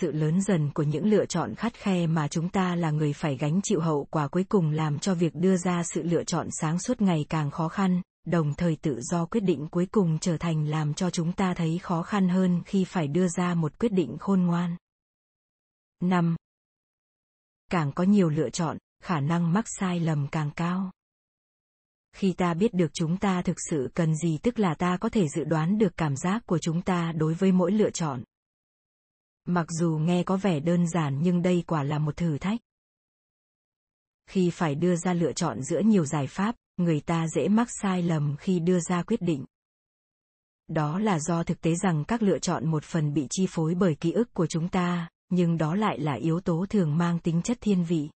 sự 0.00 0.12
lớn 0.12 0.42
dần 0.42 0.70
của 0.74 0.82
những 0.82 1.06
lựa 1.06 1.26
chọn 1.26 1.54
khắt 1.54 1.74
khe 1.74 2.06
mà 2.06 2.28
chúng 2.28 2.48
ta 2.48 2.74
là 2.74 2.90
người 2.90 3.12
phải 3.12 3.36
gánh 3.36 3.60
chịu 3.62 3.80
hậu 3.80 4.04
quả 4.10 4.28
cuối 4.28 4.44
cùng 4.48 4.70
làm 4.70 4.98
cho 4.98 5.14
việc 5.14 5.34
đưa 5.34 5.56
ra 5.56 5.82
sự 5.94 6.02
lựa 6.02 6.24
chọn 6.24 6.48
sáng 6.60 6.78
suốt 6.78 7.00
ngày 7.00 7.26
càng 7.28 7.50
khó 7.50 7.68
khăn 7.68 8.02
đồng 8.26 8.54
thời 8.54 8.76
tự 8.76 9.00
do 9.00 9.24
quyết 9.24 9.40
định 9.40 9.68
cuối 9.70 9.86
cùng 9.86 10.18
trở 10.18 10.36
thành 10.36 10.68
làm 10.68 10.94
cho 10.94 11.10
chúng 11.10 11.32
ta 11.32 11.54
thấy 11.54 11.78
khó 11.78 12.02
khăn 12.02 12.28
hơn 12.28 12.62
khi 12.66 12.84
phải 12.84 13.08
đưa 13.08 13.28
ra 13.28 13.54
một 13.54 13.78
quyết 13.78 13.92
định 13.92 14.16
khôn 14.20 14.40
ngoan. 14.40 14.76
5. 16.00 16.36
Càng 17.70 17.92
có 17.92 18.04
nhiều 18.04 18.28
lựa 18.28 18.50
chọn, 18.50 18.78
khả 19.00 19.20
năng 19.20 19.52
mắc 19.52 19.64
sai 19.78 20.00
lầm 20.00 20.26
càng 20.32 20.50
cao. 20.56 20.90
Khi 22.12 22.32
ta 22.32 22.54
biết 22.54 22.74
được 22.74 22.90
chúng 22.94 23.16
ta 23.16 23.42
thực 23.42 23.56
sự 23.70 23.90
cần 23.94 24.16
gì 24.16 24.38
tức 24.42 24.58
là 24.58 24.74
ta 24.74 24.96
có 24.96 25.08
thể 25.08 25.28
dự 25.28 25.44
đoán 25.44 25.78
được 25.78 25.96
cảm 25.96 26.16
giác 26.16 26.42
của 26.46 26.58
chúng 26.58 26.82
ta 26.82 27.12
đối 27.12 27.34
với 27.34 27.52
mỗi 27.52 27.72
lựa 27.72 27.90
chọn. 27.90 28.22
Mặc 29.44 29.66
dù 29.70 29.98
nghe 29.98 30.22
có 30.22 30.36
vẻ 30.36 30.60
đơn 30.60 30.88
giản 30.88 31.22
nhưng 31.22 31.42
đây 31.42 31.64
quả 31.66 31.82
là 31.82 31.98
một 31.98 32.16
thử 32.16 32.38
thách. 32.38 32.60
Khi 34.26 34.50
phải 34.50 34.74
đưa 34.74 34.96
ra 34.96 35.12
lựa 35.12 35.32
chọn 35.32 35.62
giữa 35.62 35.80
nhiều 35.80 36.04
giải 36.04 36.26
pháp, 36.26 36.54
người 36.76 37.00
ta 37.00 37.26
dễ 37.28 37.48
mắc 37.48 37.68
sai 37.82 38.02
lầm 38.02 38.36
khi 38.38 38.60
đưa 38.60 38.80
ra 38.80 39.02
quyết 39.02 39.22
định. 39.22 39.44
Đó 40.68 40.98
là 40.98 41.18
do 41.18 41.42
thực 41.42 41.60
tế 41.60 41.74
rằng 41.74 42.04
các 42.04 42.22
lựa 42.22 42.38
chọn 42.38 42.66
một 42.66 42.84
phần 42.84 43.12
bị 43.12 43.26
chi 43.30 43.46
phối 43.50 43.74
bởi 43.74 43.94
ký 43.94 44.12
ức 44.12 44.34
của 44.34 44.46
chúng 44.46 44.68
ta, 44.68 45.08
nhưng 45.28 45.58
đó 45.58 45.74
lại 45.74 45.98
là 45.98 46.12
yếu 46.12 46.40
tố 46.40 46.66
thường 46.68 46.98
mang 46.98 47.18
tính 47.18 47.42
chất 47.42 47.58
thiên 47.60 47.84
vị. 47.84 48.10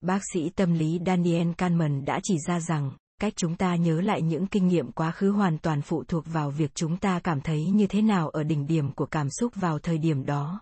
Bác 0.00 0.22
sĩ 0.32 0.50
tâm 0.50 0.72
lý 0.72 1.00
Daniel 1.06 1.52
Kahneman 1.52 2.04
đã 2.04 2.20
chỉ 2.22 2.36
ra 2.46 2.60
rằng, 2.60 2.92
cách 3.20 3.32
chúng 3.36 3.56
ta 3.56 3.76
nhớ 3.76 4.00
lại 4.00 4.22
những 4.22 4.46
kinh 4.46 4.66
nghiệm 4.66 4.92
quá 4.92 5.10
khứ 5.10 5.30
hoàn 5.30 5.58
toàn 5.58 5.82
phụ 5.82 6.04
thuộc 6.04 6.24
vào 6.26 6.50
việc 6.50 6.74
chúng 6.74 6.96
ta 6.96 7.20
cảm 7.24 7.40
thấy 7.40 7.64
như 7.64 7.86
thế 7.86 8.02
nào 8.02 8.28
ở 8.28 8.42
đỉnh 8.42 8.66
điểm 8.66 8.92
của 8.92 9.06
cảm 9.06 9.30
xúc 9.30 9.52
vào 9.54 9.78
thời 9.78 9.98
điểm 9.98 10.26
đó. 10.26 10.60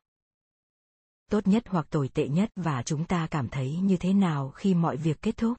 Tốt 1.31 1.47
nhất 1.47 1.63
hoặc 1.69 1.87
tồi 1.91 2.09
tệ 2.15 2.29
nhất 2.29 2.51
và 2.57 2.83
chúng 2.83 3.05
ta 3.05 3.27
cảm 3.31 3.49
thấy 3.49 3.77
như 3.77 3.97
thế 3.97 4.13
nào 4.13 4.51
khi 4.51 4.75
mọi 4.75 4.97
việc 4.97 5.23
kết 5.23 5.37
thúc? 5.37 5.57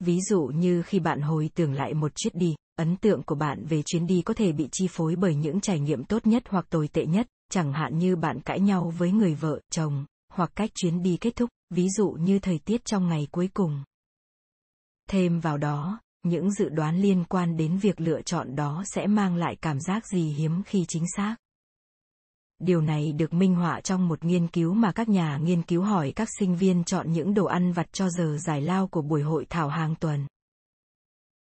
Ví 0.00 0.20
dụ 0.20 0.42
như 0.54 0.82
khi 0.82 1.00
bạn 1.00 1.20
hồi 1.20 1.50
tưởng 1.54 1.72
lại 1.72 1.94
một 1.94 2.12
chuyến 2.14 2.38
đi 2.38 2.54
ấn 2.76 2.96
tượng 2.96 3.22
của 3.22 3.34
bạn 3.34 3.64
về 3.66 3.82
chuyến 3.82 4.06
đi 4.06 4.22
có 4.22 4.34
thể 4.34 4.52
bị 4.52 4.68
chi 4.72 4.86
phối 4.90 5.16
bởi 5.16 5.34
những 5.34 5.60
trải 5.60 5.80
nghiệm 5.80 6.04
tốt 6.04 6.26
nhất 6.26 6.42
hoặc 6.48 6.66
tồi 6.70 6.88
tệ 6.88 7.06
nhất 7.06 7.26
chẳng 7.50 7.72
hạn 7.72 7.98
như 7.98 8.16
bạn 8.16 8.40
cãi 8.40 8.60
nhau 8.60 8.92
với 8.98 9.12
người 9.12 9.34
vợ 9.34 9.60
chồng 9.70 10.04
hoặc 10.32 10.50
cách 10.54 10.70
chuyến 10.74 11.02
đi 11.02 11.16
kết 11.20 11.36
thúc 11.36 11.50
ví 11.70 11.88
dụ 11.88 12.10
như 12.10 12.38
thời 12.38 12.58
tiết 12.58 12.84
trong 12.84 13.08
ngày 13.08 13.28
cuối 13.30 13.48
cùng. 13.54 13.84
Thêm 15.08 15.40
vào 15.40 15.58
đó, 15.58 16.00
những 16.22 16.52
dự 16.52 16.68
đoán 16.68 16.96
liên 16.96 17.24
quan 17.24 17.56
đến 17.56 17.78
việc 17.78 18.00
lựa 18.00 18.22
chọn 18.22 18.56
đó 18.56 18.82
sẽ 18.86 19.06
mang 19.06 19.36
lại 19.36 19.56
cảm 19.60 19.80
giác 19.80 20.06
gì 20.06 20.32
hiếm 20.32 20.62
khi 20.62 20.84
chính 20.88 21.04
xác. 21.16 21.36
Điều 22.58 22.80
này 22.80 23.12
được 23.12 23.32
minh 23.32 23.54
họa 23.54 23.80
trong 23.80 24.08
một 24.08 24.24
nghiên 24.24 24.48
cứu 24.48 24.74
mà 24.74 24.92
các 24.92 25.08
nhà 25.08 25.38
nghiên 25.42 25.62
cứu 25.62 25.82
hỏi 25.82 26.12
các 26.16 26.28
sinh 26.38 26.56
viên 26.56 26.84
chọn 26.84 27.12
những 27.12 27.34
đồ 27.34 27.44
ăn 27.44 27.72
vặt 27.72 27.92
cho 27.92 28.08
giờ 28.10 28.38
giải 28.46 28.60
lao 28.60 28.88
của 28.88 29.02
buổi 29.02 29.22
hội 29.22 29.46
thảo 29.50 29.68
hàng 29.68 29.94
tuần. 29.94 30.26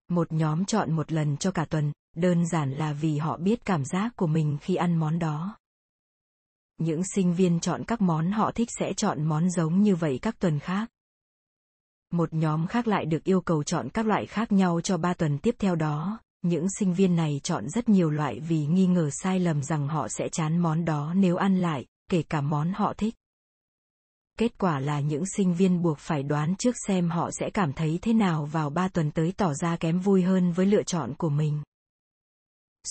Một 0.09 0.31
nhóm 0.31 0.65
chọn 0.65 0.93
một 0.93 1.11
lần 1.11 1.37
cho 1.37 1.51
cả 1.51 1.65
tuần, 1.65 1.91
đơn 2.15 2.47
giản 2.47 2.71
là 2.71 2.93
vì 2.93 3.17
họ 3.17 3.37
biết 3.37 3.65
cảm 3.65 3.85
giác 3.85 4.15
của 4.15 4.27
mình 4.27 4.57
khi 4.61 4.75
ăn 4.75 4.95
món 4.95 5.19
đó 5.19 5.57
những 6.77 7.01
sinh 7.15 7.33
viên 7.33 7.59
chọn 7.59 7.83
các 7.83 8.01
món 8.01 8.31
họ 8.31 8.51
thích 8.51 8.69
sẽ 8.79 8.93
chọn 8.93 9.23
món 9.23 9.49
giống 9.49 9.81
như 9.81 9.95
vậy 9.95 10.19
các 10.21 10.39
tuần 10.39 10.59
khác 10.59 10.89
một 12.11 12.33
nhóm 12.33 12.67
khác 12.67 12.87
lại 12.87 13.05
được 13.05 13.23
yêu 13.23 13.41
cầu 13.41 13.63
chọn 13.63 13.89
các 13.89 14.05
loại 14.05 14.25
khác 14.25 14.51
nhau 14.51 14.81
cho 14.81 14.97
ba 14.97 15.13
tuần 15.13 15.37
tiếp 15.37 15.55
theo 15.59 15.75
đó. 15.75 16.19
Những 16.41 16.67
sinh 16.79 16.93
viên 16.93 17.15
này 17.15 17.41
chọn 17.43 17.69
rất 17.69 17.89
nhiều 17.89 18.09
loại 18.09 18.39
vì 18.39 18.65
nghi 18.65 18.87
ngờ 18.87 19.09
sai 19.11 19.39
lầm 19.39 19.63
rằng 19.63 19.87
họ 19.87 20.07
sẽ 20.07 20.29
chán 20.31 20.57
món 20.57 20.85
đó 20.85 21.13
nếu 21.13 21.35
ăn 21.35 21.57
lại, 21.59 21.85
kể 22.09 22.23
cả 22.23 22.41
món 22.41 22.73
họ 22.73 22.93
thích. 22.97 23.15
Kết 24.39 24.57
quả 24.57 24.79
là 24.79 24.99
những 24.99 25.23
sinh 25.37 25.53
viên 25.53 25.81
buộc 25.81 25.97
phải 25.99 26.23
đoán 26.23 26.55
trước 26.55 26.75
xem 26.87 27.09
họ 27.09 27.29
sẽ 27.31 27.49
cảm 27.53 27.73
thấy 27.73 27.99
thế 28.01 28.13
nào 28.13 28.45
vào 28.45 28.69
ba 28.69 28.87
tuần 28.87 29.11
tới 29.11 29.33
tỏ 29.37 29.53
ra 29.53 29.75
kém 29.75 29.99
vui 29.99 30.21
hơn 30.21 30.51
với 30.51 30.65
lựa 30.65 30.83
chọn 30.83 31.13
của 31.17 31.29
mình. 31.29 31.61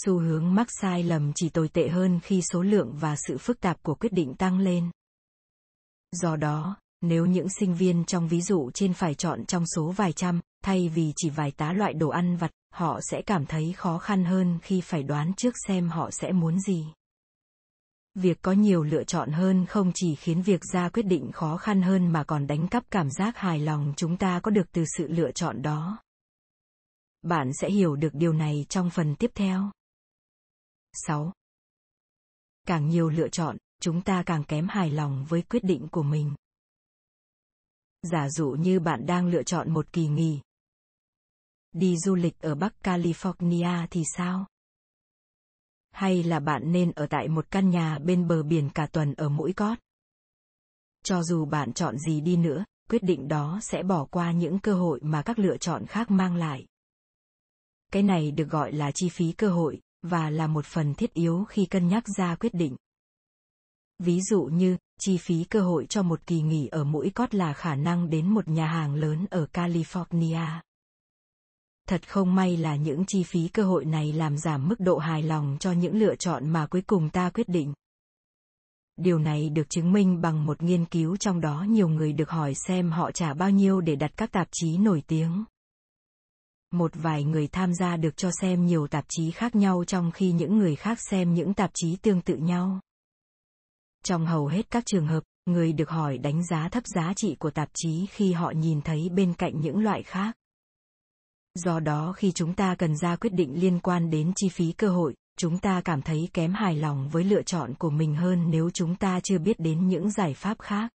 Xu 0.05 0.19
hướng 0.19 0.55
mắc 0.55 0.67
sai 0.81 1.03
lầm 1.03 1.33
chỉ 1.35 1.49
tồi 1.49 1.69
tệ 1.69 1.89
hơn 1.89 2.21
khi 2.23 2.43
số 2.53 2.63
lượng 2.63 2.93
và 3.01 3.17
sự 3.17 3.39
phức 3.39 3.61
tạp 3.61 3.83
của 3.83 3.95
quyết 3.95 4.13
định 4.13 4.35
tăng 4.35 4.59
lên. 4.59 4.91
Do 6.13 6.37
đó, 6.37 6.77
nếu 7.01 7.27
những 7.27 7.49
sinh 7.49 7.75
viên 7.75 8.05
trong 8.05 8.29
ví 8.29 8.41
dụ 8.41 8.71
trên 8.75 8.93
phải 8.95 9.15
chọn 9.15 9.45
trong 9.47 9.65
số 9.77 9.91
vài 9.91 10.13
trăm, 10.13 10.41
thay 10.65 10.89
vì 10.89 11.13
chỉ 11.17 11.31
vài 11.31 11.51
tá 11.51 11.73
loại 11.73 11.95
đồ 11.95 12.09
ăn 12.09 12.37
vặt, 12.37 12.51
họ 12.73 13.01
sẽ 13.03 13.23
cảm 13.27 13.47
thấy 13.47 13.73
khó 13.73 13.99
khăn 13.99 14.25
hơn 14.25 14.59
khi 14.63 14.81
phải 14.81 15.03
đoán 15.03 15.33
trước 15.37 15.55
xem 15.67 15.89
họ 15.89 16.11
sẽ 16.11 16.33
muốn 16.33 16.61
gì. 16.61 16.87
Việc 18.15 18.39
có 18.43 18.53
nhiều 18.53 18.83
lựa 18.83 19.05
chọn 19.05 19.33
hơn 19.33 19.67
không 19.67 19.93
chỉ 19.95 20.15
khiến 20.15 20.43
việc 20.43 20.61
ra 20.73 20.89
quyết 20.89 21.07
định 21.07 21.33
khó 21.33 21.57
khăn 21.57 21.83
hơn 21.83 22.13
mà 22.13 22.25
còn 22.25 22.47
đánh 22.47 22.69
cắp 22.69 22.85
cảm 22.91 23.11
giác 23.11 23.37
hài 23.37 23.59
lòng 23.59 23.95
chúng 23.97 24.17
ta 24.17 24.41
có 24.41 24.51
được 24.51 24.73
từ 24.73 24.85
sự 24.97 25.07
lựa 25.09 25.33
chọn 25.33 25.63
đó. 25.63 25.99
Bạn 27.23 27.51
sẽ 27.61 27.71
hiểu 27.71 27.97
được 27.97 28.15
điều 28.15 28.33
này 28.33 28.67
trong 28.69 28.91
phần 28.91 29.15
tiếp 29.15 29.31
theo. 29.35 29.71
6. 31.07 31.33
Càng 32.67 32.89
nhiều 32.89 33.09
lựa 33.09 33.29
chọn, 33.29 33.57
chúng 33.81 34.03
ta 34.03 34.23
càng 34.27 34.45
kém 34.45 34.69
hài 34.69 34.91
lòng 34.91 35.27
với 35.29 35.43
quyết 35.43 35.65
định 35.65 35.89
của 35.91 36.03
mình. 36.03 36.35
Giả 38.03 38.29
dụ 38.29 38.51
như 38.51 38.81
bạn 38.81 39.07
đang 39.07 39.27
lựa 39.27 39.43
chọn 39.43 39.73
một 39.73 39.93
kỳ 39.93 40.09
nghỉ. 40.09 40.41
Đi 41.73 41.97
du 41.99 42.15
lịch 42.15 42.39
ở 42.41 42.55
Bắc 42.55 42.75
California 42.83 43.87
thì 43.91 44.03
sao? 44.17 44.47
hay 45.97 46.23
là 46.23 46.41
bạn 46.41 46.73
nên 46.73 46.93
ở 46.93 47.07
tại 47.07 47.29
một 47.29 47.51
căn 47.51 47.71
nhà 47.71 47.99
bên 47.99 48.29
bờ 48.29 48.43
biển 48.43 48.71
cả 48.75 48.87
tuần 48.87 49.15
ở 49.15 49.29
mũi 49.29 49.53
cót. 49.53 49.79
Cho 51.05 51.23
dù 51.23 51.45
bạn 51.45 51.73
chọn 51.73 51.99
gì 51.99 52.21
đi 52.21 52.37
nữa, 52.37 52.65
quyết 52.91 53.03
định 53.03 53.29
đó 53.29 53.59
sẽ 53.63 53.83
bỏ 53.83 54.05
qua 54.05 54.33
những 54.33 54.59
cơ 54.59 54.75
hội 54.75 55.01
mà 55.03 55.23
các 55.23 55.39
lựa 55.39 55.57
chọn 55.57 55.87
khác 55.87 56.11
mang 56.11 56.37
lại. 56.37 56.67
Cái 57.93 58.03
này 58.03 58.31
được 58.31 58.49
gọi 58.49 58.73
là 58.73 58.91
chi 58.93 59.09
phí 59.09 59.33
cơ 59.33 59.49
hội, 59.49 59.81
và 60.09 60.31
là 60.31 60.47
một 60.47 60.67
phần 60.67 60.95
thiết 60.95 61.15
yếu 61.15 61.45
khi 61.45 61.67
cân 61.67 61.89
nhắc 61.89 62.05
ra 62.19 62.35
quyết 62.35 62.55
định. 62.55 62.77
Ví 63.99 64.21
dụ 64.21 64.43
như, 64.43 64.77
chi 65.01 65.19
phí 65.19 65.45
cơ 65.45 65.61
hội 65.61 65.87
cho 65.87 66.03
một 66.03 66.27
kỳ 66.27 66.43
nghỉ 66.43 66.67
ở 66.67 66.85
mũi 66.85 67.11
cót 67.11 67.35
là 67.35 67.53
khả 67.53 67.75
năng 67.75 68.11
đến 68.11 68.29
một 68.29 68.49
nhà 68.49 68.67
hàng 68.67 68.95
lớn 68.95 69.27
ở 69.31 69.47
California. 69.53 70.61
Thật 71.89 72.09
không 72.09 72.35
may 72.35 72.57
là 72.57 72.77
những 72.77 73.05
chi 73.07 73.23
phí 73.23 73.49
cơ 73.49 73.65
hội 73.65 73.85
này 73.85 74.13
làm 74.13 74.39
giảm 74.39 74.69
mức 74.69 74.81
độ 74.81 74.99
hài 74.99 75.23
lòng 75.23 75.57
cho 75.61 75.73
những 75.73 75.97
lựa 75.97 76.17
chọn 76.17 76.49
mà 76.49 76.67
cuối 76.67 76.83
cùng 76.83 77.11
ta 77.11 77.31
quyết 77.31 77.49
định. 77.49 77.75
Điều 78.97 79.19
này 79.19 79.49
được 79.49 79.71
chứng 79.71 79.93
minh 79.93 80.21
bằng 80.21 80.47
một 80.47 80.63
nghiên 80.63 80.85
cứu 80.85 81.17
trong 81.17 81.41
đó 81.41 81.67
nhiều 81.69 81.89
người 81.89 82.13
được 82.13 82.31
hỏi 82.31 82.55
xem 82.67 82.91
họ 82.91 83.13
trả 83.13 83.35
bao 83.35 83.51
nhiêu 83.51 83.81
để 83.81 83.97
đặt 83.97 84.11
các 84.17 84.33
tạp 84.33 84.49
chí 84.53 84.79
nổi 84.79 85.03
tiếng 85.07 85.45
một 86.73 86.91
vài 86.95 87.25
người 87.25 87.49
tham 87.49 87.75
gia 87.75 87.97
được 87.97 88.17
cho 88.17 88.31
xem 88.41 88.67
nhiều 88.67 88.87
tạp 88.87 89.05
chí 89.09 89.31
khác 89.31 89.55
nhau 89.55 89.85
trong 89.87 90.11
khi 90.11 90.33
những 90.33 90.59
người 90.59 90.77
khác 90.77 90.99
xem 91.11 91.35
những 91.35 91.55
tạp 91.55 91.71
chí 91.75 91.97
tương 91.97 92.21
tự 92.21 92.37
nhau 92.37 92.81
trong 94.05 94.27
hầu 94.27 94.47
hết 94.47 94.71
các 94.71 94.87
trường 94.87 95.07
hợp 95.07 95.23
người 95.47 95.73
được 95.73 95.91
hỏi 95.91 96.19
đánh 96.19 96.47
giá 96.47 96.69
thấp 96.69 96.87
giá 96.87 97.13
trị 97.17 97.37
của 97.39 97.51
tạp 97.51 97.69
chí 97.75 98.07
khi 98.11 98.33
họ 98.33 98.53
nhìn 98.57 98.81
thấy 98.81 99.09
bên 99.09 99.35
cạnh 99.35 99.61
những 99.61 99.79
loại 99.79 100.03
khác 100.03 100.37
Do 101.57 101.81
đó 101.81 102.13
khi 102.13 102.33
chúng 102.33 102.55
ta 102.55 102.75
cần 102.75 102.97
ra 102.97 103.17
quyết 103.17 103.33
định 103.33 103.61
liên 103.61 103.81
quan 103.81 104.11
đến 104.11 104.33
chi 104.37 104.49
phí 104.49 104.73
cơ 104.73 104.89
hội, 104.89 105.15
chúng 105.39 105.59
ta 105.59 105.81
cảm 105.85 106.03
thấy 106.03 106.29
kém 106.33 106.53
hài 106.53 106.77
lòng 106.77 107.09
với 107.09 107.25
lựa 107.25 107.43
chọn 107.43 107.75
của 107.75 107.91
mình 107.91 108.15
hơn 108.15 108.51
nếu 108.51 108.71
chúng 108.71 108.97
ta 108.97 109.21
chưa 109.21 109.39
biết 109.39 109.61
đến 109.61 109.89
những 109.89 110.11
giải 110.11 110.35
pháp 110.35 110.59
khác. 110.59 110.91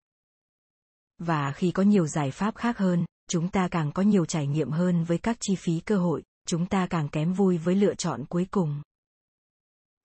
Và 1.18 1.52
khi 1.52 1.72
có 1.72 1.84
nhiều 1.84 2.08
giải 2.08 2.32
pháp 2.32 2.56
khác 2.56 2.78
hơn, 2.78 3.06
chúng 3.32 3.50
ta 3.50 3.68
càng 3.72 3.92
có 3.92 4.04
nhiều 4.04 4.26
trải 4.26 4.48
nghiệm 4.48 4.72
hơn 4.72 5.04
với 5.04 5.18
các 5.18 5.38
chi 5.40 5.56
phí 5.56 5.80
cơ 5.80 5.98
hội, 5.98 6.24
chúng 6.48 6.66
ta 6.66 6.88
càng 6.90 7.10
kém 7.10 7.34
vui 7.34 7.58
với 7.58 7.76
lựa 7.76 7.96
chọn 7.96 8.26
cuối 8.30 8.48
cùng. 8.52 8.82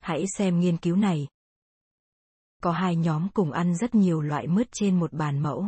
Hãy 0.00 0.24
xem 0.36 0.60
nghiên 0.60 0.76
cứu 0.76 0.96
này. 0.96 1.28
Có 2.62 2.72
hai 2.72 2.96
nhóm 2.96 3.28
cùng 3.34 3.52
ăn 3.52 3.76
rất 3.76 3.94
nhiều 3.94 4.20
loại 4.20 4.46
mứt 4.46 4.68
trên 4.72 4.98
một 4.98 5.12
bàn 5.12 5.42
mẫu. 5.42 5.66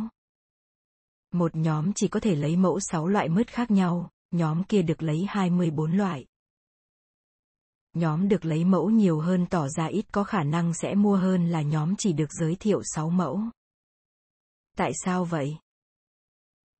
Một 1.31 1.55
nhóm 1.55 1.93
chỉ 1.93 2.07
có 2.07 2.19
thể 2.19 2.35
lấy 2.35 2.55
mẫu 2.55 2.79
6 2.79 3.07
loại 3.07 3.29
mứt 3.29 3.47
khác 3.51 3.71
nhau, 3.71 4.09
nhóm 4.31 4.63
kia 4.63 4.81
được 4.81 5.03
lấy 5.03 5.25
24 5.29 5.91
loại. 5.91 6.25
Nhóm 7.93 8.29
được 8.29 8.45
lấy 8.45 8.65
mẫu 8.65 8.89
nhiều 8.89 9.19
hơn 9.19 9.45
tỏ 9.49 9.67
ra 9.67 9.85
ít 9.85 10.05
có 10.11 10.23
khả 10.23 10.43
năng 10.43 10.73
sẽ 10.73 10.95
mua 10.95 11.15
hơn 11.15 11.49
là 11.49 11.61
nhóm 11.61 11.95
chỉ 11.97 12.13
được 12.13 12.31
giới 12.31 12.55
thiệu 12.55 12.81
6 12.83 13.09
mẫu. 13.09 13.41
Tại 14.77 14.91
sao 15.05 15.25
vậy? 15.25 15.57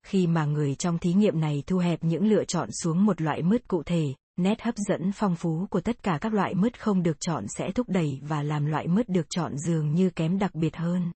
Khi 0.02 0.26
mà 0.26 0.44
người 0.44 0.74
trong 0.74 0.98
thí 0.98 1.12
nghiệm 1.12 1.40
này 1.40 1.62
thu 1.66 1.78
hẹp 1.78 2.04
những 2.04 2.26
lựa 2.26 2.44
chọn 2.44 2.68
xuống 2.72 3.04
một 3.04 3.20
loại 3.20 3.42
mứt 3.42 3.68
cụ 3.68 3.82
thể, 3.82 4.14
nét 4.36 4.62
hấp 4.62 4.74
dẫn 4.76 5.12
phong 5.14 5.36
phú 5.36 5.66
của 5.70 5.80
tất 5.80 6.02
cả 6.02 6.18
các 6.20 6.34
loại 6.34 6.54
mứt 6.54 6.82
không 6.82 7.02
được 7.02 7.16
chọn 7.20 7.44
sẽ 7.48 7.72
thúc 7.72 7.88
đẩy 7.88 8.20
và 8.22 8.42
làm 8.42 8.66
loại 8.66 8.88
mứt 8.88 9.08
được 9.08 9.26
chọn 9.30 9.58
dường 9.58 9.94
như 9.94 10.10
kém 10.10 10.38
đặc 10.38 10.54
biệt 10.54 10.76
hơn. 10.76 11.12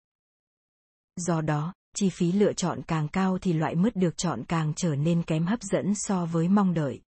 Do 1.17 1.41
đó, 1.41 1.73
chi 1.97 2.11
phí 2.11 2.33
lựa 2.33 2.53
chọn 2.53 2.83
càng 2.87 3.09
cao 3.09 3.39
thì 3.39 3.53
loại 3.53 3.75
mứt 3.75 3.97
được 3.97 4.17
chọn 4.17 4.45
càng 4.49 4.73
trở 4.77 4.95
nên 4.95 5.23
kém 5.23 5.47
hấp 5.47 5.63
dẫn 5.63 5.95
so 5.95 6.27
với 6.27 6.49
mong 6.49 6.75
đợi. 6.75 7.01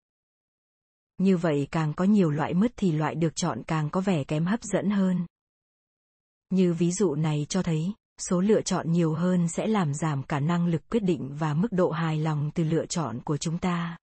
Như 1.18 1.38
vậy 1.38 1.68
càng 1.72 1.94
có 1.94 2.06
nhiều 2.06 2.30
loại 2.30 2.54
mứt 2.54 2.72
thì 2.78 2.92
loại 2.92 3.16
được 3.16 3.36
chọn 3.36 3.64
càng 3.68 3.90
có 3.90 4.02
vẻ 4.02 4.24
kém 4.24 4.46
hấp 4.46 4.64
dẫn 4.64 4.90
hơn. 4.90 5.26
Như 6.50 6.74
ví 6.74 6.92
dụ 6.92 7.16
này 7.16 7.46
cho 7.50 7.64
thấy, 7.64 7.94
số 8.18 8.42
lựa 8.42 8.62
chọn 8.62 8.92
nhiều 8.92 9.14
hơn 9.14 9.48
sẽ 9.48 9.68
làm 9.68 9.94
giảm 9.94 10.24
cả 10.24 10.40
năng 10.40 10.68
lực 10.68 10.90
quyết 10.90 11.04
định 11.04 11.36
và 11.40 11.54
mức 11.54 11.68
độ 11.72 11.92
hài 11.92 12.20
lòng 12.20 12.52
từ 12.56 12.64
lựa 12.64 12.86
chọn 12.86 13.20
của 13.26 13.38
chúng 13.38 13.58
ta. 13.58 13.98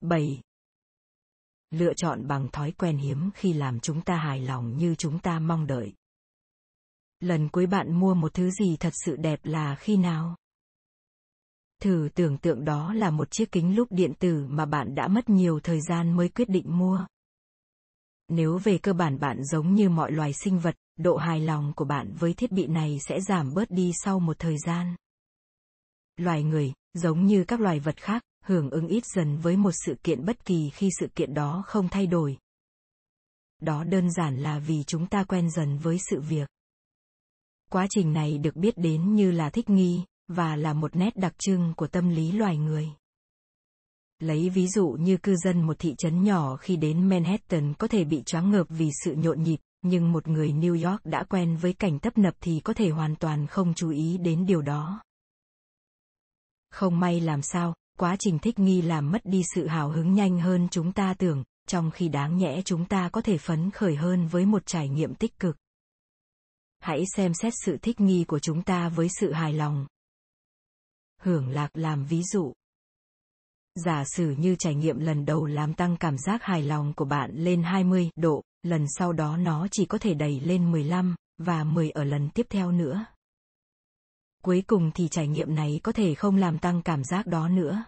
7. 0.00 0.40
Lựa 1.70 1.94
chọn 1.94 2.26
bằng 2.26 2.48
thói 2.52 2.72
quen 2.72 2.96
hiếm 2.96 3.30
khi 3.34 3.52
làm 3.52 3.80
chúng 3.80 4.02
ta 4.02 4.16
hài 4.16 4.40
lòng 4.40 4.76
như 4.76 4.94
chúng 4.94 5.18
ta 5.18 5.38
mong 5.38 5.66
đợi. 5.66 5.92
Lần 7.20 7.48
cuối 7.48 7.66
bạn 7.66 8.00
mua 8.00 8.14
một 8.14 8.34
thứ 8.34 8.50
gì 8.50 8.76
thật 8.80 8.92
sự 9.04 9.16
đẹp 9.16 9.40
là 9.42 9.74
khi 9.74 9.96
nào? 9.96 10.36
Thử 11.82 12.08
tưởng 12.14 12.38
tượng 12.38 12.64
đó 12.64 12.92
là 12.92 13.10
một 13.10 13.28
chiếc 13.30 13.52
kính 13.52 13.76
lúp 13.76 13.88
điện 13.90 14.12
tử 14.18 14.46
mà 14.48 14.66
bạn 14.66 14.94
đã 14.94 15.08
mất 15.08 15.28
nhiều 15.28 15.60
thời 15.60 15.80
gian 15.80 16.16
mới 16.16 16.28
quyết 16.28 16.48
định 16.48 16.78
mua. 16.78 17.06
Nếu 18.28 18.58
về 18.58 18.78
cơ 18.78 18.92
bản 18.92 19.20
bạn 19.20 19.44
giống 19.44 19.74
như 19.74 19.88
mọi 19.88 20.12
loài 20.12 20.32
sinh 20.32 20.58
vật, 20.58 20.76
độ 20.96 21.16
hài 21.16 21.40
lòng 21.40 21.72
của 21.76 21.84
bạn 21.84 22.12
với 22.18 22.34
thiết 22.34 22.52
bị 22.52 22.66
này 22.66 22.98
sẽ 23.08 23.20
giảm 23.20 23.54
bớt 23.54 23.70
đi 23.70 23.92
sau 24.04 24.20
một 24.20 24.38
thời 24.38 24.56
gian. 24.66 24.96
Loài 26.16 26.42
người, 26.42 26.72
giống 26.94 27.26
như 27.26 27.44
các 27.44 27.60
loài 27.60 27.80
vật 27.80 27.96
khác, 27.96 28.22
hưởng 28.44 28.70
ứng 28.70 28.88
ít 28.88 29.06
dần 29.14 29.36
với 29.36 29.56
một 29.56 29.72
sự 29.86 29.94
kiện 30.02 30.24
bất 30.24 30.44
kỳ 30.44 30.70
khi 30.70 30.90
sự 31.00 31.06
kiện 31.14 31.34
đó 31.34 31.62
không 31.66 31.88
thay 31.88 32.06
đổi. 32.06 32.38
Đó 33.60 33.84
đơn 33.84 34.10
giản 34.10 34.36
là 34.36 34.58
vì 34.58 34.82
chúng 34.86 35.06
ta 35.06 35.24
quen 35.24 35.50
dần 35.50 35.78
với 35.78 35.98
sự 36.10 36.20
việc. 36.20 36.48
Quá 37.70 37.86
trình 37.90 38.12
này 38.12 38.38
được 38.38 38.56
biết 38.56 38.78
đến 38.78 39.14
như 39.14 39.30
là 39.30 39.50
thích 39.50 39.70
nghi, 39.70 40.04
và 40.28 40.56
là 40.56 40.72
một 40.72 40.96
nét 40.96 41.16
đặc 41.16 41.34
trưng 41.38 41.74
của 41.76 41.86
tâm 41.86 42.08
lý 42.08 42.32
loài 42.32 42.56
người. 42.56 42.88
Lấy 44.18 44.50
ví 44.50 44.68
dụ 44.68 44.88
như 45.00 45.16
cư 45.16 45.36
dân 45.36 45.62
một 45.62 45.76
thị 45.78 45.94
trấn 45.98 46.24
nhỏ 46.24 46.56
khi 46.56 46.76
đến 46.76 47.08
Manhattan 47.08 47.74
có 47.74 47.88
thể 47.88 48.04
bị 48.04 48.22
choáng 48.22 48.50
ngợp 48.50 48.66
vì 48.68 48.90
sự 49.04 49.14
nhộn 49.14 49.42
nhịp, 49.42 49.58
nhưng 49.82 50.12
một 50.12 50.28
người 50.28 50.52
New 50.52 50.90
York 50.90 51.04
đã 51.04 51.24
quen 51.24 51.56
với 51.56 51.72
cảnh 51.72 51.98
tấp 51.98 52.18
nập 52.18 52.34
thì 52.40 52.60
có 52.60 52.72
thể 52.74 52.90
hoàn 52.90 53.16
toàn 53.16 53.46
không 53.46 53.74
chú 53.74 53.90
ý 53.90 54.18
đến 54.18 54.46
điều 54.46 54.62
đó. 54.62 55.02
Không 56.70 57.00
may 57.00 57.20
làm 57.20 57.42
sao, 57.42 57.74
quá 57.98 58.16
trình 58.18 58.38
thích 58.38 58.58
nghi 58.58 58.82
làm 58.82 59.10
mất 59.10 59.20
đi 59.24 59.42
sự 59.54 59.66
hào 59.66 59.90
hứng 59.90 60.14
nhanh 60.14 60.40
hơn 60.40 60.68
chúng 60.70 60.92
ta 60.92 61.14
tưởng, 61.14 61.44
trong 61.68 61.90
khi 61.90 62.08
đáng 62.08 62.36
nhẽ 62.36 62.62
chúng 62.64 62.84
ta 62.84 63.08
có 63.08 63.20
thể 63.20 63.38
phấn 63.38 63.70
khởi 63.70 63.96
hơn 63.96 64.26
với 64.26 64.46
một 64.46 64.66
trải 64.66 64.88
nghiệm 64.88 65.14
tích 65.14 65.38
cực. 65.38 65.56
Hãy 66.78 67.04
xem 67.16 67.34
xét 67.34 67.52
sự 67.64 67.76
thích 67.82 68.00
nghi 68.00 68.24
của 68.24 68.38
chúng 68.38 68.62
ta 68.62 68.88
với 68.88 69.08
sự 69.20 69.32
hài 69.32 69.52
lòng. 69.52 69.86
Hưởng 71.22 71.48
lạc 71.48 71.70
làm 71.74 72.04
ví 72.04 72.22
dụ 72.22 72.52
giả 73.76 74.04
sử 74.04 74.34
như 74.38 74.56
trải 74.58 74.74
nghiệm 74.74 74.98
lần 74.98 75.24
đầu 75.24 75.46
làm 75.46 75.74
tăng 75.74 75.96
cảm 75.96 76.18
giác 76.18 76.42
hài 76.42 76.62
lòng 76.62 76.92
của 76.96 77.04
bạn 77.04 77.30
lên 77.34 77.62
20 77.62 78.10
độ, 78.16 78.42
lần 78.62 78.84
sau 78.98 79.12
đó 79.12 79.36
nó 79.36 79.68
chỉ 79.70 79.84
có 79.84 79.98
thể 79.98 80.14
đẩy 80.14 80.40
lên 80.40 80.72
15, 80.72 81.16
và 81.38 81.64
10 81.64 81.90
ở 81.90 82.04
lần 82.04 82.30
tiếp 82.30 82.46
theo 82.50 82.72
nữa. 82.72 83.04
Cuối 84.42 84.64
cùng 84.66 84.90
thì 84.94 85.08
trải 85.08 85.28
nghiệm 85.28 85.54
này 85.54 85.80
có 85.82 85.92
thể 85.92 86.14
không 86.14 86.36
làm 86.36 86.58
tăng 86.58 86.82
cảm 86.82 87.04
giác 87.04 87.26
đó 87.26 87.48
nữa. 87.48 87.84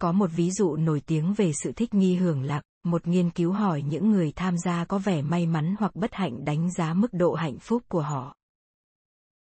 Có 0.00 0.12
một 0.12 0.30
ví 0.36 0.50
dụ 0.50 0.76
nổi 0.76 1.00
tiếng 1.06 1.34
về 1.34 1.52
sự 1.52 1.72
thích 1.72 1.94
nghi 1.94 2.16
hưởng 2.16 2.42
lạc, 2.42 2.62
một 2.84 3.06
nghiên 3.06 3.30
cứu 3.30 3.52
hỏi 3.52 3.82
những 3.82 4.10
người 4.10 4.32
tham 4.36 4.58
gia 4.58 4.84
có 4.84 4.98
vẻ 4.98 5.22
may 5.22 5.46
mắn 5.46 5.74
hoặc 5.78 5.94
bất 5.94 6.14
hạnh 6.14 6.44
đánh 6.44 6.72
giá 6.72 6.94
mức 6.94 7.12
độ 7.12 7.34
hạnh 7.34 7.58
phúc 7.58 7.82
của 7.88 8.02
họ. 8.02 8.36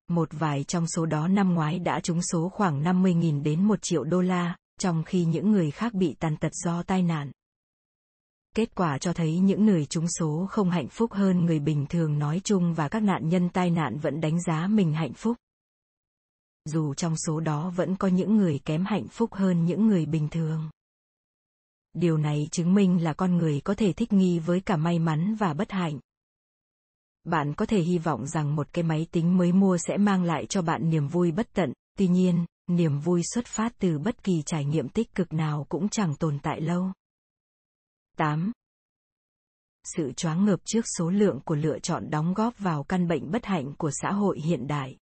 Một 0.09 0.29
vài 0.33 0.65
trong 0.65 0.87
số 0.87 1.07
đó 1.07 1.29
năm 1.29 1.55
ngoái 1.55 1.79
đã 1.79 2.01
trúng 2.01 2.23
số 2.23 2.49
khoảng 2.49 2.83
50.000 2.83 3.43
đến 3.43 3.65
1 3.65 3.79
triệu 3.83 4.05
đô 4.05 4.21
la, 4.21 4.57
trong 4.81 5.05
khi 5.05 5.25
những 5.25 5.51
người 5.51 5.71
khác 5.71 5.95
bị 5.95 6.15
tàn 6.21 6.37
tật 6.37 6.53
do 6.65 6.83
tai 6.83 7.03
nạn. 7.03 7.31
Kết 8.57 8.75
quả 8.75 8.99
cho 8.99 9.13
thấy 9.13 9.39
những 9.39 9.67
người 9.67 9.87
trúng 9.87 10.07
số 10.19 10.47
không 10.51 10.71
hạnh 10.71 10.89
phúc 10.89 11.13
hơn 11.13 11.45
người 11.45 11.61
bình 11.61 11.87
thường 11.89 12.19
nói 12.19 12.41
chung 12.45 12.75
và 12.75 12.89
các 12.89 13.03
nạn 13.03 13.29
nhân 13.29 13.49
tai 13.49 13.71
nạn 13.71 13.99
vẫn 13.99 14.21
đánh 14.21 14.43
giá 14.43 14.67
mình 14.67 14.93
hạnh 14.93 15.13
phúc. 15.13 15.37
Dù 16.65 16.95
trong 16.95 17.17
số 17.17 17.41
đó 17.41 17.73
vẫn 17.77 17.97
có 17.97 18.09
những 18.09 18.37
người 18.37 18.61
kém 18.65 18.85
hạnh 18.85 19.09
phúc 19.09 19.35
hơn 19.35 19.65
những 19.65 19.87
người 19.87 20.07
bình 20.07 20.29
thường 20.29 20.71
điều 21.93 22.19
này 22.19 22.49
chứng 22.51 22.75
minh 22.75 23.05
là 23.05 23.13
con 23.13 23.37
người 23.37 23.61
có 23.61 23.75
thể 23.75 23.93
thích 23.93 24.13
nghi 24.13 24.39
với 24.39 24.61
cả 24.61 24.77
may 24.77 24.99
mắn 24.99 25.35
và 25.35 25.55
bất 25.55 25.73
hạnh 25.73 25.99
bạn 27.25 27.55
có 27.55 27.67
thể 27.67 27.81
hy 27.81 27.99
vọng 27.99 28.27
rằng 28.27 28.57
một 28.57 28.73
cái 28.73 28.83
máy 28.83 29.07
tính 29.11 29.37
mới 29.37 29.53
mua 29.53 29.79
sẽ 29.79 29.97
mang 29.97 30.25
lại 30.25 30.47
cho 30.47 30.63
bạn 30.63 30.91
niềm 30.91 31.09
vui 31.09 31.33
bất 31.33 31.49
tận, 31.53 31.73
tuy 31.99 32.09
nhiên 32.09 32.45
niềm 32.77 32.99
vui 32.99 33.23
xuất 33.35 33.47
phát 33.47 33.73
từ 33.79 33.99
bất 33.99 34.25
kỳ 34.25 34.43
trải 34.47 34.65
nghiệm 34.65 34.89
tích 34.89 35.15
cực 35.15 35.33
nào 35.33 35.67
cũng 35.69 35.89
chẳng 35.89 36.15
tồn 36.17 36.39
tại 36.43 36.61
lâu 36.61 36.93
8. 38.17 38.53
sự 39.85 40.13
choáng 40.13 40.45
ngợp 40.45 40.61
trước 40.65 40.85
số 40.99 41.11
lượng 41.11 41.41
của 41.45 41.55
lựa 41.55 41.79
chọn 41.79 42.11
đóng 42.11 42.35
góp 42.35 42.59
vào 42.59 42.85
căn 42.85 43.09
bệnh 43.09 43.31
bất 43.31 43.45
hạnh 43.45 43.73
của 43.79 43.91
xã 44.03 44.13
hội 44.13 44.41
hiện 44.41 44.67
đại. 44.67 44.97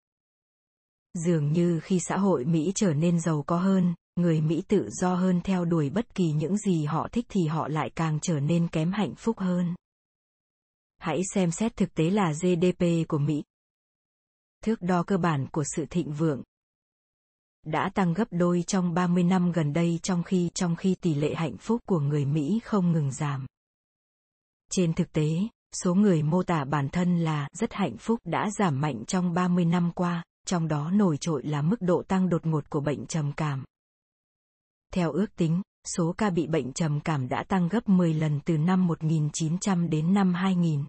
Dường 1.14 1.52
như 1.52 1.80
khi 1.82 2.00
xã 2.00 2.16
hội 2.16 2.44
Mỹ 2.44 2.72
trở 2.74 2.94
nên 2.94 3.20
giàu 3.20 3.44
có 3.46 3.58
hơn, 3.58 3.94
người 4.16 4.40
Mỹ 4.40 4.62
tự 4.68 4.88
do 4.90 5.14
hơn 5.14 5.40
theo 5.44 5.64
đuổi 5.64 5.90
bất 5.90 6.14
kỳ 6.14 6.32
những 6.32 6.56
gì 6.58 6.84
họ 6.84 7.08
thích 7.12 7.26
thì 7.28 7.46
họ 7.46 7.68
lại 7.68 7.90
càng 7.94 8.18
trở 8.22 8.40
nên 8.40 8.68
kém 8.68 8.92
hạnh 8.92 9.14
phúc 9.14 9.38
hơn. 9.38 9.74
Hãy 10.98 11.20
xem 11.34 11.50
xét 11.50 11.76
thực 11.76 11.94
tế 11.94 12.10
là 12.10 12.32
GDP 12.32 13.08
của 13.08 13.18
Mỹ. 13.18 13.42
Thước 14.64 14.82
đo 14.82 15.02
cơ 15.02 15.16
bản 15.16 15.46
của 15.52 15.64
sự 15.76 15.86
thịnh 15.90 16.12
vượng, 16.12 16.42
đã 17.66 17.90
tăng 17.94 18.14
gấp 18.14 18.28
đôi 18.30 18.64
trong 18.66 18.94
30 18.94 19.22
năm 19.22 19.52
gần 19.52 19.72
đây 19.72 20.00
trong 20.02 20.22
khi 20.22 20.50
trong 20.54 20.76
khi 20.76 20.94
tỷ 21.00 21.14
lệ 21.14 21.34
hạnh 21.34 21.56
phúc 21.56 21.82
của 21.86 22.00
người 22.00 22.24
Mỹ 22.24 22.60
không 22.64 22.92
ngừng 22.92 23.12
giảm. 23.12 23.46
Trên 24.70 24.92
thực 24.92 25.12
tế, 25.12 25.28
số 25.82 25.94
người 25.94 26.22
mô 26.22 26.42
tả 26.42 26.64
bản 26.64 26.88
thân 26.88 27.18
là 27.18 27.48
rất 27.52 27.72
hạnh 27.72 27.96
phúc 27.98 28.20
đã 28.24 28.50
giảm 28.58 28.80
mạnh 28.80 29.04
trong 29.06 29.34
30 29.34 29.64
năm 29.64 29.92
qua, 29.94 30.24
trong 30.46 30.68
đó 30.68 30.90
nổi 30.90 31.16
trội 31.16 31.42
là 31.42 31.62
mức 31.62 31.76
độ 31.80 32.02
tăng 32.08 32.28
đột 32.28 32.46
ngột 32.46 32.70
của 32.70 32.80
bệnh 32.80 33.06
trầm 33.06 33.32
cảm. 33.36 33.64
Theo 34.92 35.12
ước 35.12 35.36
tính, 35.36 35.62
số 35.96 36.14
ca 36.18 36.30
bị 36.30 36.46
bệnh 36.46 36.72
trầm 36.72 37.00
cảm 37.00 37.28
đã 37.28 37.44
tăng 37.48 37.68
gấp 37.68 37.88
10 37.88 38.14
lần 38.14 38.40
từ 38.44 38.58
năm 38.58 38.86
1900 38.86 39.90
đến 39.90 40.14
năm 40.14 40.34
2000. 40.34 40.84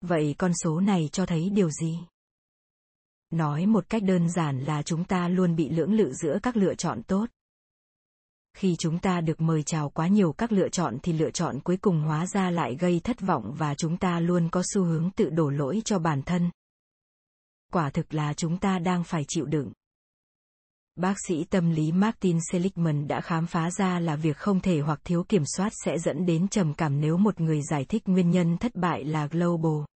Vậy 0.00 0.34
con 0.38 0.52
số 0.54 0.80
này 0.80 1.08
cho 1.12 1.26
thấy 1.26 1.50
điều 1.50 1.70
gì? 1.70 1.98
Nói 3.32 3.66
một 3.66 3.88
cách 3.88 4.02
đơn 4.02 4.30
giản 4.30 4.58
là 4.58 4.82
chúng 4.82 5.04
ta 5.04 5.28
luôn 5.28 5.56
bị 5.56 5.68
lưỡng 5.68 5.92
lự 5.92 6.12
giữa 6.12 6.38
các 6.42 6.56
lựa 6.56 6.74
chọn 6.74 7.02
tốt. 7.02 7.26
Khi 8.56 8.76
chúng 8.78 8.98
ta 8.98 9.20
được 9.20 9.40
mời 9.40 9.62
chào 9.62 9.90
quá 9.90 10.08
nhiều 10.08 10.32
các 10.32 10.52
lựa 10.52 10.68
chọn 10.68 10.98
thì 11.02 11.12
lựa 11.12 11.30
chọn 11.30 11.60
cuối 11.60 11.76
cùng 11.76 12.00
hóa 12.02 12.26
ra 12.26 12.50
lại 12.50 12.76
gây 12.80 13.00
thất 13.04 13.20
vọng 13.20 13.54
và 13.58 13.74
chúng 13.74 13.96
ta 13.96 14.20
luôn 14.20 14.48
có 14.48 14.62
xu 14.74 14.84
hướng 14.84 15.10
tự 15.10 15.30
đổ 15.30 15.50
lỗi 15.50 15.82
cho 15.84 15.98
bản 15.98 16.22
thân. 16.22 16.50
Quả 17.72 17.90
thực 17.90 18.14
là 18.14 18.34
chúng 18.34 18.58
ta 18.58 18.78
đang 18.78 19.04
phải 19.04 19.24
chịu 19.28 19.44
đựng. 19.44 19.72
Bác 20.96 21.14
sĩ 21.28 21.44
tâm 21.44 21.70
lý 21.70 21.92
Martin 21.92 22.38
Seligman 22.50 23.08
đã 23.08 23.20
khám 23.20 23.46
phá 23.46 23.70
ra 23.70 23.98
là 23.98 24.16
việc 24.16 24.36
không 24.36 24.60
thể 24.60 24.80
hoặc 24.80 25.00
thiếu 25.04 25.24
kiểm 25.28 25.42
soát 25.56 25.72
sẽ 25.84 25.98
dẫn 25.98 26.26
đến 26.26 26.48
trầm 26.48 26.74
cảm 26.74 27.00
nếu 27.00 27.16
một 27.16 27.40
người 27.40 27.60
giải 27.70 27.84
thích 27.84 28.02
nguyên 28.06 28.30
nhân 28.30 28.58
thất 28.58 28.74
bại 28.74 29.04
là 29.04 29.26
global 29.26 29.91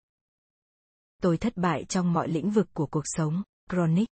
tôi 1.24 1.38
thất 1.38 1.56
bại 1.56 1.84
trong 1.84 2.12
mọi 2.12 2.28
lĩnh 2.28 2.50
vực 2.50 2.68
của 2.72 2.86
cuộc 2.86 3.02
sống, 3.04 3.42
chronic. 3.70 4.08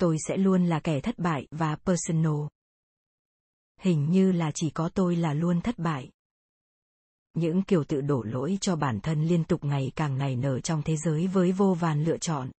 Tôi 0.00 0.16
sẽ 0.28 0.36
luôn 0.36 0.66
là 0.66 0.80
kẻ 0.80 1.00
thất 1.00 1.18
bại 1.18 1.46
và 1.50 1.76
personal. 1.76 2.32
Hình 3.80 4.10
như 4.10 4.32
là 4.32 4.50
chỉ 4.54 4.70
có 4.70 4.88
tôi 4.94 5.16
là 5.16 5.34
luôn 5.34 5.60
thất 5.60 5.78
bại. 5.78 6.10
Những 7.34 7.62
kiểu 7.62 7.84
tự 7.84 8.00
đổ 8.00 8.22
lỗi 8.22 8.58
cho 8.60 8.76
bản 8.76 9.00
thân 9.00 9.24
liên 9.24 9.44
tục 9.44 9.64
ngày 9.64 9.92
càng 9.96 10.18
nảy 10.18 10.36
nở 10.36 10.60
trong 10.60 10.82
thế 10.82 10.96
giới 10.96 11.26
với 11.26 11.52
vô 11.52 11.74
vàn 11.74 12.04
lựa 12.04 12.18
chọn. 12.18 12.50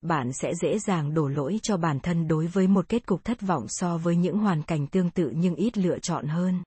Bạn 0.00 0.32
sẽ 0.32 0.54
dễ 0.54 0.78
dàng 0.78 1.14
đổ 1.14 1.28
lỗi 1.28 1.58
cho 1.62 1.76
bản 1.76 2.00
thân 2.00 2.28
đối 2.28 2.46
với 2.46 2.66
một 2.66 2.88
kết 2.88 3.06
cục 3.06 3.24
thất 3.24 3.40
vọng 3.40 3.66
so 3.68 3.98
với 3.98 4.16
những 4.16 4.38
hoàn 4.38 4.62
cảnh 4.62 4.86
tương 4.86 5.10
tự 5.10 5.32
nhưng 5.34 5.54
ít 5.54 5.78
lựa 5.78 5.98
chọn 5.98 6.26
hơn. 6.26 6.62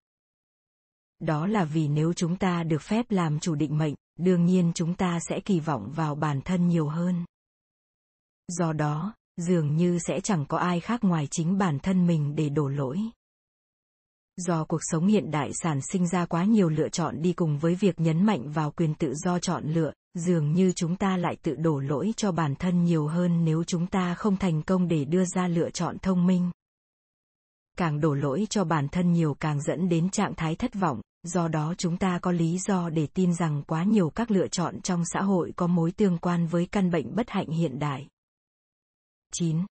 Đó 1.19 1.47
là 1.47 1.65
vì 1.65 1.87
nếu 1.87 2.13
chúng 2.13 2.37
ta 2.37 2.63
được 2.63 2.81
phép 2.81 3.05
làm 3.11 3.39
chủ 3.39 3.55
định 3.55 3.77
mệnh, 3.77 3.95
đương 4.17 4.45
nhiên 4.45 4.71
chúng 4.75 4.93
ta 4.93 5.19
sẽ 5.29 5.39
kỳ 5.39 5.59
vọng 5.59 5.91
vào 5.95 6.15
bản 6.15 6.41
thân 6.41 6.67
nhiều 6.67 6.87
hơn. 6.87 7.25
Do 8.47 8.73
đó, 8.73 9.13
dường 9.37 9.75
như 9.75 9.99
sẽ 9.99 10.19
chẳng 10.19 10.45
có 10.45 10.57
ai 10.57 10.79
khác 10.79 11.03
ngoài 11.03 11.27
chính 11.31 11.57
bản 11.57 11.79
thân 11.79 12.07
mình 12.07 12.35
để 12.35 12.49
đổ 12.49 12.67
lỗi. 12.67 12.99
Do 14.37 14.65
cuộc 14.65 14.79
sống 14.81 15.07
hiện 15.07 15.31
đại 15.31 15.51
sản 15.53 15.79
sinh 15.91 16.07
ra 16.07 16.25
quá 16.25 16.43
nhiều 16.43 16.69
lựa 16.69 16.89
chọn 16.89 17.21
đi 17.21 17.33
cùng 17.33 17.57
với 17.57 17.75
việc 17.75 17.99
nhấn 17.99 18.25
mạnh 18.25 18.51
vào 18.51 18.71
quyền 18.71 18.95
tự 18.95 19.13
do 19.15 19.39
chọn 19.39 19.63
lựa, 19.65 19.91
dường 20.13 20.53
như 20.53 20.71
chúng 20.71 20.95
ta 20.95 21.17
lại 21.17 21.35
tự 21.41 21.55
đổ 21.55 21.79
lỗi 21.79 22.13
cho 22.17 22.31
bản 22.31 22.55
thân 22.55 22.83
nhiều 22.83 23.07
hơn 23.07 23.45
nếu 23.45 23.63
chúng 23.63 23.87
ta 23.87 24.15
không 24.15 24.37
thành 24.37 24.61
công 24.61 24.87
để 24.87 25.05
đưa 25.05 25.25
ra 25.25 25.47
lựa 25.47 25.69
chọn 25.69 25.97
thông 25.99 26.27
minh. 26.27 26.51
Càng 27.77 27.99
đổ 27.99 28.13
lỗi 28.13 28.47
cho 28.49 28.63
bản 28.63 28.87
thân 28.87 29.13
nhiều 29.13 29.33
càng 29.39 29.61
dẫn 29.61 29.89
đến 29.89 30.09
trạng 30.09 30.35
thái 30.35 30.55
thất 30.55 30.73
vọng 30.73 31.01
do 31.23 31.47
đó 31.47 31.73
chúng 31.77 31.97
ta 31.97 32.19
có 32.21 32.31
lý 32.31 32.57
do 32.59 32.89
để 32.89 33.07
tin 33.13 33.33
rằng 33.33 33.63
quá 33.67 33.83
nhiều 33.83 34.09
các 34.09 34.31
lựa 34.31 34.47
chọn 34.47 34.81
trong 34.81 35.03
xã 35.13 35.21
hội 35.21 35.53
có 35.55 35.67
mối 35.67 35.91
tương 35.91 36.17
quan 36.17 36.47
với 36.47 36.65
căn 36.65 36.91
bệnh 36.91 37.15
bất 37.15 37.29
hạnh 37.29 37.47
hiện 37.47 37.79
đại. 37.79 38.07
9. 39.31 39.65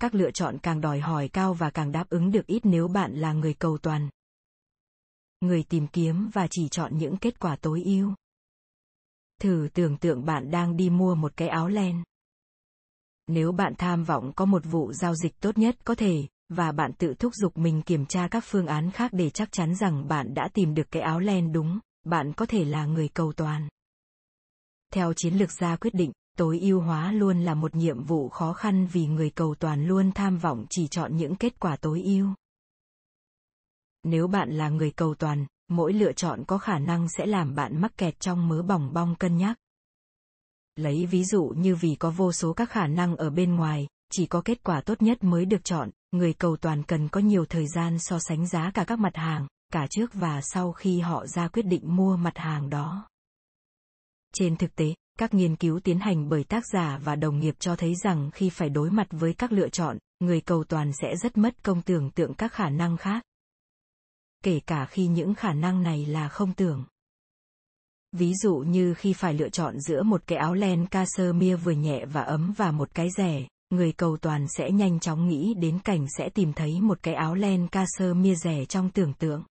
Các 0.00 0.14
lựa 0.14 0.30
chọn 0.30 0.58
càng 0.62 0.80
đòi 0.80 1.00
hỏi 1.00 1.28
cao 1.28 1.54
và 1.54 1.70
càng 1.70 1.92
đáp 1.92 2.08
ứng 2.08 2.30
được 2.30 2.46
ít 2.46 2.60
nếu 2.64 2.88
bạn 2.88 3.14
là 3.14 3.32
người 3.32 3.54
cầu 3.54 3.78
toàn. 3.78 4.08
Người 5.40 5.62
tìm 5.62 5.86
kiếm 5.86 6.30
và 6.32 6.46
chỉ 6.50 6.68
chọn 6.68 6.98
những 6.98 7.16
kết 7.16 7.40
quả 7.40 7.56
tối 7.56 7.82
ưu. 7.84 8.14
Thử 9.40 9.68
tưởng 9.72 9.96
tượng 9.96 10.24
bạn 10.24 10.50
đang 10.50 10.76
đi 10.76 10.90
mua 10.90 11.14
một 11.14 11.32
cái 11.36 11.48
áo 11.48 11.68
len. 11.68 12.02
Nếu 13.26 13.52
bạn 13.52 13.74
tham 13.78 14.04
vọng 14.04 14.32
có 14.36 14.44
một 14.44 14.62
vụ 14.64 14.92
giao 14.92 15.14
dịch 15.14 15.40
tốt 15.40 15.58
nhất 15.58 15.76
có 15.84 15.94
thể, 15.94 16.26
và 16.48 16.72
bạn 16.72 16.92
tự 16.92 17.14
thúc 17.14 17.34
giục 17.34 17.58
mình 17.58 17.82
kiểm 17.82 18.06
tra 18.06 18.28
các 18.28 18.44
phương 18.46 18.66
án 18.66 18.90
khác 18.90 19.10
để 19.14 19.30
chắc 19.30 19.52
chắn 19.52 19.74
rằng 19.74 20.08
bạn 20.08 20.34
đã 20.34 20.48
tìm 20.54 20.74
được 20.74 20.90
cái 20.90 21.02
áo 21.02 21.20
len 21.20 21.52
đúng, 21.52 21.78
bạn 22.04 22.32
có 22.32 22.46
thể 22.46 22.64
là 22.64 22.86
người 22.86 23.08
cầu 23.08 23.32
toàn. 23.32 23.68
Theo 24.92 25.12
chiến 25.12 25.34
lược 25.34 25.52
gia 25.52 25.76
quyết 25.76 25.94
định, 25.94 26.12
tối 26.36 26.58
ưu 26.60 26.80
hóa 26.80 27.12
luôn 27.12 27.40
là 27.40 27.54
một 27.54 27.74
nhiệm 27.74 28.04
vụ 28.04 28.28
khó 28.28 28.52
khăn 28.52 28.86
vì 28.86 29.06
người 29.06 29.30
cầu 29.30 29.54
toàn 29.54 29.86
luôn 29.86 30.12
tham 30.12 30.38
vọng 30.38 30.66
chỉ 30.70 30.88
chọn 30.88 31.16
những 31.16 31.36
kết 31.36 31.60
quả 31.60 31.76
tối 31.76 32.02
ưu. 32.02 32.28
Nếu 34.02 34.26
bạn 34.26 34.50
là 34.50 34.68
người 34.68 34.90
cầu 34.90 35.14
toàn, 35.14 35.46
mỗi 35.68 35.92
lựa 35.92 36.12
chọn 36.12 36.44
có 36.44 36.58
khả 36.58 36.78
năng 36.78 37.08
sẽ 37.08 37.26
làm 37.26 37.54
bạn 37.54 37.80
mắc 37.80 37.96
kẹt 37.96 38.20
trong 38.20 38.48
mớ 38.48 38.62
bỏng 38.62 38.92
bong 38.92 39.14
cân 39.14 39.36
nhắc. 39.36 39.58
Lấy 40.76 41.06
ví 41.06 41.24
dụ 41.24 41.44
như 41.56 41.76
vì 41.76 41.94
có 41.94 42.10
vô 42.10 42.32
số 42.32 42.52
các 42.52 42.70
khả 42.70 42.86
năng 42.86 43.16
ở 43.16 43.30
bên 43.30 43.54
ngoài, 43.54 43.88
chỉ 44.12 44.26
có 44.26 44.42
kết 44.44 44.62
quả 44.62 44.80
tốt 44.80 45.02
nhất 45.02 45.24
mới 45.24 45.44
được 45.44 45.64
chọn, 45.64 45.90
người 46.10 46.32
cầu 46.32 46.56
toàn 46.56 46.82
cần 46.82 47.08
có 47.08 47.20
nhiều 47.20 47.44
thời 47.46 47.66
gian 47.68 47.98
so 47.98 48.18
sánh 48.18 48.46
giá 48.46 48.70
cả 48.74 48.84
các 48.84 48.98
mặt 48.98 49.16
hàng, 49.16 49.46
cả 49.72 49.86
trước 49.90 50.14
và 50.14 50.40
sau 50.42 50.72
khi 50.72 51.00
họ 51.00 51.26
ra 51.26 51.48
quyết 51.48 51.66
định 51.66 51.96
mua 51.96 52.16
mặt 52.16 52.38
hàng 52.38 52.70
đó. 52.70 53.08
Trên 54.34 54.56
thực 54.56 54.74
tế, 54.74 54.94
các 55.18 55.34
nghiên 55.34 55.56
cứu 55.56 55.80
tiến 55.80 55.98
hành 55.98 56.28
bởi 56.28 56.44
tác 56.44 56.64
giả 56.72 56.98
và 57.04 57.16
đồng 57.16 57.38
nghiệp 57.38 57.54
cho 57.58 57.76
thấy 57.76 57.94
rằng 57.94 58.30
khi 58.34 58.50
phải 58.50 58.68
đối 58.68 58.90
mặt 58.90 59.06
với 59.10 59.34
các 59.34 59.52
lựa 59.52 59.68
chọn, 59.68 59.98
người 60.20 60.40
cầu 60.40 60.64
toàn 60.64 60.92
sẽ 61.02 61.16
rất 61.16 61.36
mất 61.36 61.62
công 61.62 61.82
tưởng 61.82 62.10
tượng 62.10 62.34
các 62.34 62.52
khả 62.52 62.68
năng 62.68 62.96
khác. 62.96 63.22
Kể 64.44 64.60
cả 64.66 64.86
khi 64.86 65.06
những 65.06 65.34
khả 65.34 65.52
năng 65.52 65.82
này 65.82 66.06
là 66.06 66.28
không 66.28 66.52
tưởng. 66.52 66.84
Ví 68.12 68.34
dụ 68.34 68.56
như 68.56 68.94
khi 68.94 69.12
phải 69.12 69.34
lựa 69.34 69.48
chọn 69.48 69.80
giữa 69.80 70.02
một 70.02 70.22
cái 70.26 70.38
áo 70.38 70.54
len 70.54 70.86
cashmere 70.86 71.56
vừa 71.56 71.72
nhẹ 71.72 72.04
và 72.06 72.22
ấm 72.22 72.54
và 72.56 72.70
một 72.70 72.94
cái 72.94 73.08
rẻ, 73.16 73.46
người 73.70 73.92
cầu 73.92 74.16
toàn 74.16 74.46
sẽ 74.48 74.70
nhanh 74.70 75.00
chóng 75.00 75.28
nghĩ 75.28 75.54
đến 75.54 75.78
cảnh 75.84 76.06
sẽ 76.18 76.28
tìm 76.28 76.52
thấy 76.52 76.80
một 76.80 76.98
cái 77.02 77.14
áo 77.14 77.34
len 77.34 77.68
ca 77.68 77.84
sơ 77.88 78.14
mia 78.14 78.34
rẻ 78.34 78.64
trong 78.64 78.90
tưởng 78.90 79.12
tượng. 79.12 79.44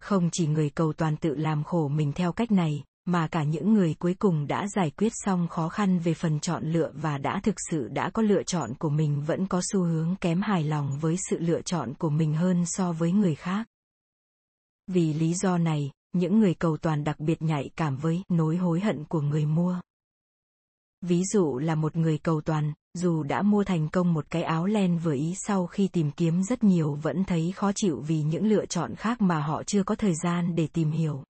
Không 0.00 0.28
chỉ 0.32 0.46
người 0.46 0.70
cầu 0.70 0.92
toàn 0.92 1.16
tự 1.16 1.34
làm 1.34 1.64
khổ 1.64 1.88
mình 1.88 2.12
theo 2.12 2.32
cách 2.32 2.52
này, 2.52 2.84
mà 3.04 3.28
cả 3.28 3.42
những 3.42 3.74
người 3.74 3.94
cuối 3.94 4.14
cùng 4.14 4.46
đã 4.46 4.66
giải 4.68 4.90
quyết 4.90 5.12
xong 5.14 5.48
khó 5.48 5.68
khăn 5.68 5.98
về 5.98 6.14
phần 6.14 6.40
chọn 6.40 6.64
lựa 6.64 6.90
và 6.94 7.18
đã 7.18 7.40
thực 7.42 7.54
sự 7.70 7.88
đã 7.88 8.10
có 8.10 8.22
lựa 8.22 8.42
chọn 8.42 8.74
của 8.74 8.90
mình 8.90 9.22
vẫn 9.26 9.46
có 9.46 9.60
xu 9.72 9.82
hướng 9.82 10.16
kém 10.20 10.40
hài 10.40 10.64
lòng 10.64 10.98
với 11.00 11.16
sự 11.30 11.38
lựa 11.38 11.62
chọn 11.62 11.94
của 11.94 12.10
mình 12.10 12.34
hơn 12.34 12.64
so 12.66 12.92
với 12.92 13.12
người 13.12 13.34
khác. 13.34 13.66
Vì 14.86 15.14
lý 15.14 15.34
do 15.34 15.58
này, 15.58 15.90
những 16.12 16.38
người 16.38 16.54
cầu 16.54 16.76
toàn 16.76 17.04
đặc 17.04 17.20
biệt 17.20 17.42
nhạy 17.42 17.70
cảm 17.76 17.96
với 17.96 18.22
nỗi 18.28 18.56
hối 18.56 18.80
hận 18.80 19.04
của 19.04 19.20
người 19.20 19.46
mua. 19.46 19.80
Ví 21.00 21.22
dụ 21.24 21.58
là 21.58 21.74
một 21.74 21.96
người 21.96 22.18
cầu 22.18 22.40
toàn, 22.40 22.72
dù 22.96 23.22
đã 23.22 23.42
mua 23.42 23.64
thành 23.64 23.88
công 23.88 24.14
một 24.14 24.26
cái 24.30 24.42
áo 24.42 24.66
len 24.66 24.98
vừa 24.98 25.14
ý 25.14 25.34
sau 25.36 25.66
khi 25.66 25.88
tìm 25.88 26.10
kiếm 26.10 26.42
rất 26.42 26.64
nhiều 26.64 26.94
vẫn 26.94 27.24
thấy 27.24 27.52
khó 27.56 27.72
chịu 27.72 28.00
vì 28.00 28.22
những 28.22 28.46
lựa 28.46 28.66
chọn 28.66 28.94
khác 28.94 29.20
mà 29.20 29.40
họ 29.40 29.62
chưa 29.62 29.82
có 29.82 29.94
thời 29.94 30.14
gian 30.14 30.54
để 30.54 30.66
tìm 30.66 30.90
hiểu. 30.90 31.24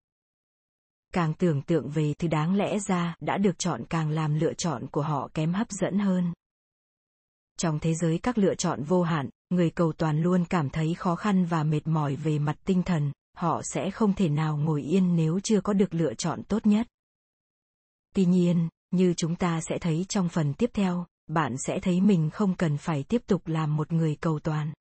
Càng 1.14 1.34
tưởng 1.34 1.62
tượng 1.62 1.88
về 1.88 2.14
thứ 2.18 2.28
đáng 2.28 2.54
lẽ 2.54 2.78
ra 2.78 3.14
đã 3.20 3.38
được 3.38 3.58
chọn 3.58 3.84
càng 3.88 4.10
làm 4.10 4.34
lựa 4.34 4.54
chọn 4.54 4.86
của 4.86 5.02
họ 5.02 5.28
kém 5.34 5.52
hấp 5.52 5.70
dẫn 5.70 5.98
hơn. 5.98 6.32
Trong 7.58 7.78
thế 7.78 7.94
giới 7.94 8.18
các 8.18 8.38
lựa 8.38 8.54
chọn 8.54 8.82
vô 8.82 9.02
hạn, 9.02 9.28
người 9.50 9.70
cầu 9.70 9.92
toàn 9.92 10.22
luôn 10.22 10.44
cảm 10.44 10.70
thấy 10.70 10.94
khó 10.94 11.16
khăn 11.16 11.44
và 11.44 11.64
mệt 11.64 11.86
mỏi 11.86 12.16
về 12.16 12.38
mặt 12.38 12.56
tinh 12.64 12.82
thần, 12.82 13.12
họ 13.36 13.60
sẽ 13.64 13.90
không 13.90 14.14
thể 14.14 14.28
nào 14.28 14.56
ngồi 14.56 14.82
yên 14.82 15.16
nếu 15.16 15.40
chưa 15.40 15.60
có 15.60 15.72
được 15.72 15.94
lựa 15.94 16.14
chọn 16.14 16.42
tốt 16.42 16.66
nhất. 16.66 16.86
Tuy 18.14 18.24
nhiên, 18.24 18.68
như 18.90 19.14
chúng 19.16 19.36
ta 19.36 19.60
sẽ 19.60 19.78
thấy 19.78 20.06
trong 20.08 20.28
phần 20.28 20.54
tiếp 20.54 20.70
theo, 20.74 21.06
bạn 21.26 21.54
sẽ 21.58 21.80
thấy 21.80 22.00
mình 22.00 22.30
không 22.32 22.56
cần 22.56 22.76
phải 22.76 23.02
tiếp 23.02 23.22
tục 23.26 23.46
làm 23.46 23.76
một 23.76 23.92
người 23.92 24.16
cầu 24.20 24.40
toàn. 24.40 24.72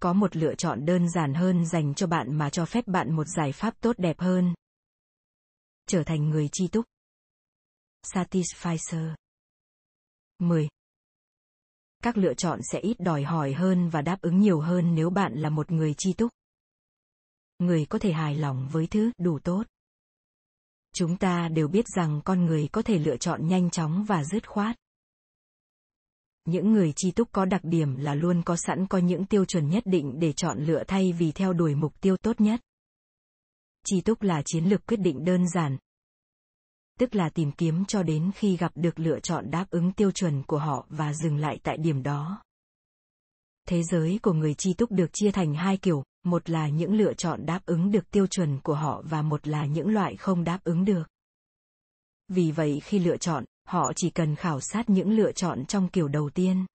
Có 0.00 0.12
một 0.12 0.36
lựa 0.36 0.54
chọn 0.54 0.86
đơn 0.86 1.10
giản 1.10 1.34
hơn 1.34 1.66
dành 1.66 1.94
cho 1.94 2.06
bạn 2.06 2.34
mà 2.34 2.50
cho 2.50 2.64
phép 2.64 2.86
bạn 2.86 3.12
một 3.12 3.24
giải 3.36 3.52
pháp 3.52 3.74
tốt 3.80 3.98
đẹp 3.98 4.20
hơn. 4.20 4.54
Trở 5.86 6.04
thành 6.04 6.28
người 6.30 6.48
chi 6.52 6.68
túc. 6.68 6.84
Satisficer 8.02 9.14
10. 10.38 10.68
Các 12.02 12.16
lựa 12.16 12.34
chọn 12.34 12.60
sẽ 12.72 12.80
ít 12.80 13.00
đòi 13.00 13.22
hỏi 13.22 13.52
hơn 13.52 13.88
và 13.88 14.02
đáp 14.02 14.20
ứng 14.20 14.40
nhiều 14.40 14.60
hơn 14.60 14.94
nếu 14.94 15.10
bạn 15.10 15.32
là 15.34 15.50
một 15.50 15.70
người 15.70 15.94
chi 15.98 16.12
túc. 16.12 16.32
người 17.58 17.86
có 17.86 17.98
thể 17.98 18.12
hài 18.12 18.34
lòng 18.34 18.68
với 18.72 18.86
thứ 18.86 19.10
đủ 19.18 19.38
tốt. 19.38 19.62
Chúng 20.94 21.16
ta 21.16 21.48
đều 21.48 21.68
biết 21.68 21.84
rằng 21.96 22.20
con 22.24 22.44
người 22.44 22.68
có 22.72 22.82
thể 22.82 22.98
lựa 22.98 23.16
chọn 23.16 23.48
nhanh 23.48 23.70
chóng 23.70 24.04
và 24.04 24.24
dứt 24.24 24.48
khoát. 24.48 24.76
Những 26.44 26.72
người 26.72 26.92
chi 26.96 27.10
túc 27.10 27.32
có 27.32 27.44
đặc 27.44 27.60
điểm 27.64 27.96
là 27.96 28.14
luôn 28.14 28.42
có 28.42 28.56
sẵn 28.56 28.86
có 28.86 28.98
những 28.98 29.24
tiêu 29.24 29.44
chuẩn 29.44 29.68
nhất 29.70 29.82
định 29.86 30.18
để 30.18 30.32
chọn 30.32 30.64
lựa 30.64 30.84
thay 30.84 31.12
vì 31.12 31.32
theo 31.32 31.52
đuổi 31.52 31.74
mục 31.74 32.00
tiêu 32.00 32.16
tốt 32.16 32.40
nhất. 32.40 32.60
Chi 33.86 34.00
túc 34.00 34.22
là 34.22 34.42
chiến 34.44 34.64
lược 34.64 34.86
quyết 34.86 34.96
định 34.96 35.24
đơn 35.24 35.48
giản, 35.48 35.78
tức 36.98 37.14
là 37.14 37.28
tìm 37.28 37.52
kiếm 37.52 37.84
cho 37.84 38.02
đến 38.02 38.30
khi 38.34 38.56
gặp 38.56 38.72
được 38.74 38.98
lựa 38.98 39.20
chọn 39.20 39.50
đáp 39.50 39.66
ứng 39.70 39.92
tiêu 39.92 40.10
chuẩn 40.10 40.42
của 40.42 40.58
họ 40.58 40.86
và 40.88 41.12
dừng 41.12 41.36
lại 41.36 41.58
tại 41.62 41.76
điểm 41.76 42.02
đó. 42.02 42.42
Thế 43.68 43.82
giới 43.82 44.18
của 44.22 44.32
người 44.32 44.54
chi 44.54 44.74
túc 44.74 44.92
được 44.92 45.10
chia 45.12 45.30
thành 45.30 45.54
hai 45.54 45.76
kiểu, 45.76 46.04
một 46.24 46.50
là 46.50 46.68
những 46.68 46.94
lựa 46.94 47.14
chọn 47.14 47.46
đáp 47.46 47.66
ứng 47.66 47.90
được 47.90 48.10
tiêu 48.10 48.26
chuẩn 48.26 48.60
của 48.60 48.74
họ 48.74 49.02
và 49.04 49.22
một 49.22 49.46
là 49.46 49.66
những 49.66 49.88
loại 49.88 50.16
không 50.16 50.44
đáp 50.44 50.60
ứng 50.64 50.84
được. 50.84 51.02
Vì 52.28 52.50
vậy 52.50 52.80
khi 52.84 52.98
lựa 52.98 53.16
chọn, 53.16 53.44
họ 53.64 53.92
chỉ 53.96 54.10
cần 54.10 54.36
khảo 54.36 54.60
sát 54.60 54.90
những 54.90 55.10
lựa 55.10 55.32
chọn 55.32 55.64
trong 55.66 55.88
kiểu 55.88 56.08
đầu 56.08 56.30
tiên. 56.30 56.66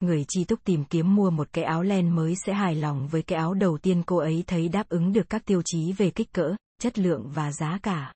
Người 0.00 0.24
chi 0.28 0.44
túc 0.44 0.64
tìm 0.64 0.84
kiếm 0.84 1.14
mua 1.14 1.30
một 1.30 1.48
cái 1.52 1.64
áo 1.64 1.82
len 1.82 2.16
mới 2.16 2.34
sẽ 2.46 2.54
hài 2.54 2.74
lòng 2.74 3.08
với 3.08 3.22
cái 3.22 3.38
áo 3.38 3.54
đầu 3.54 3.78
tiên 3.78 4.02
cô 4.06 4.16
ấy 4.16 4.44
thấy 4.46 4.68
đáp 4.68 4.88
ứng 4.88 5.12
được 5.12 5.30
các 5.30 5.44
tiêu 5.44 5.62
chí 5.64 5.92
về 5.92 6.10
kích 6.10 6.32
cỡ, 6.32 6.56
chất 6.80 6.98
lượng 6.98 7.30
và 7.34 7.52
giá 7.52 7.78
cả. 7.82 8.14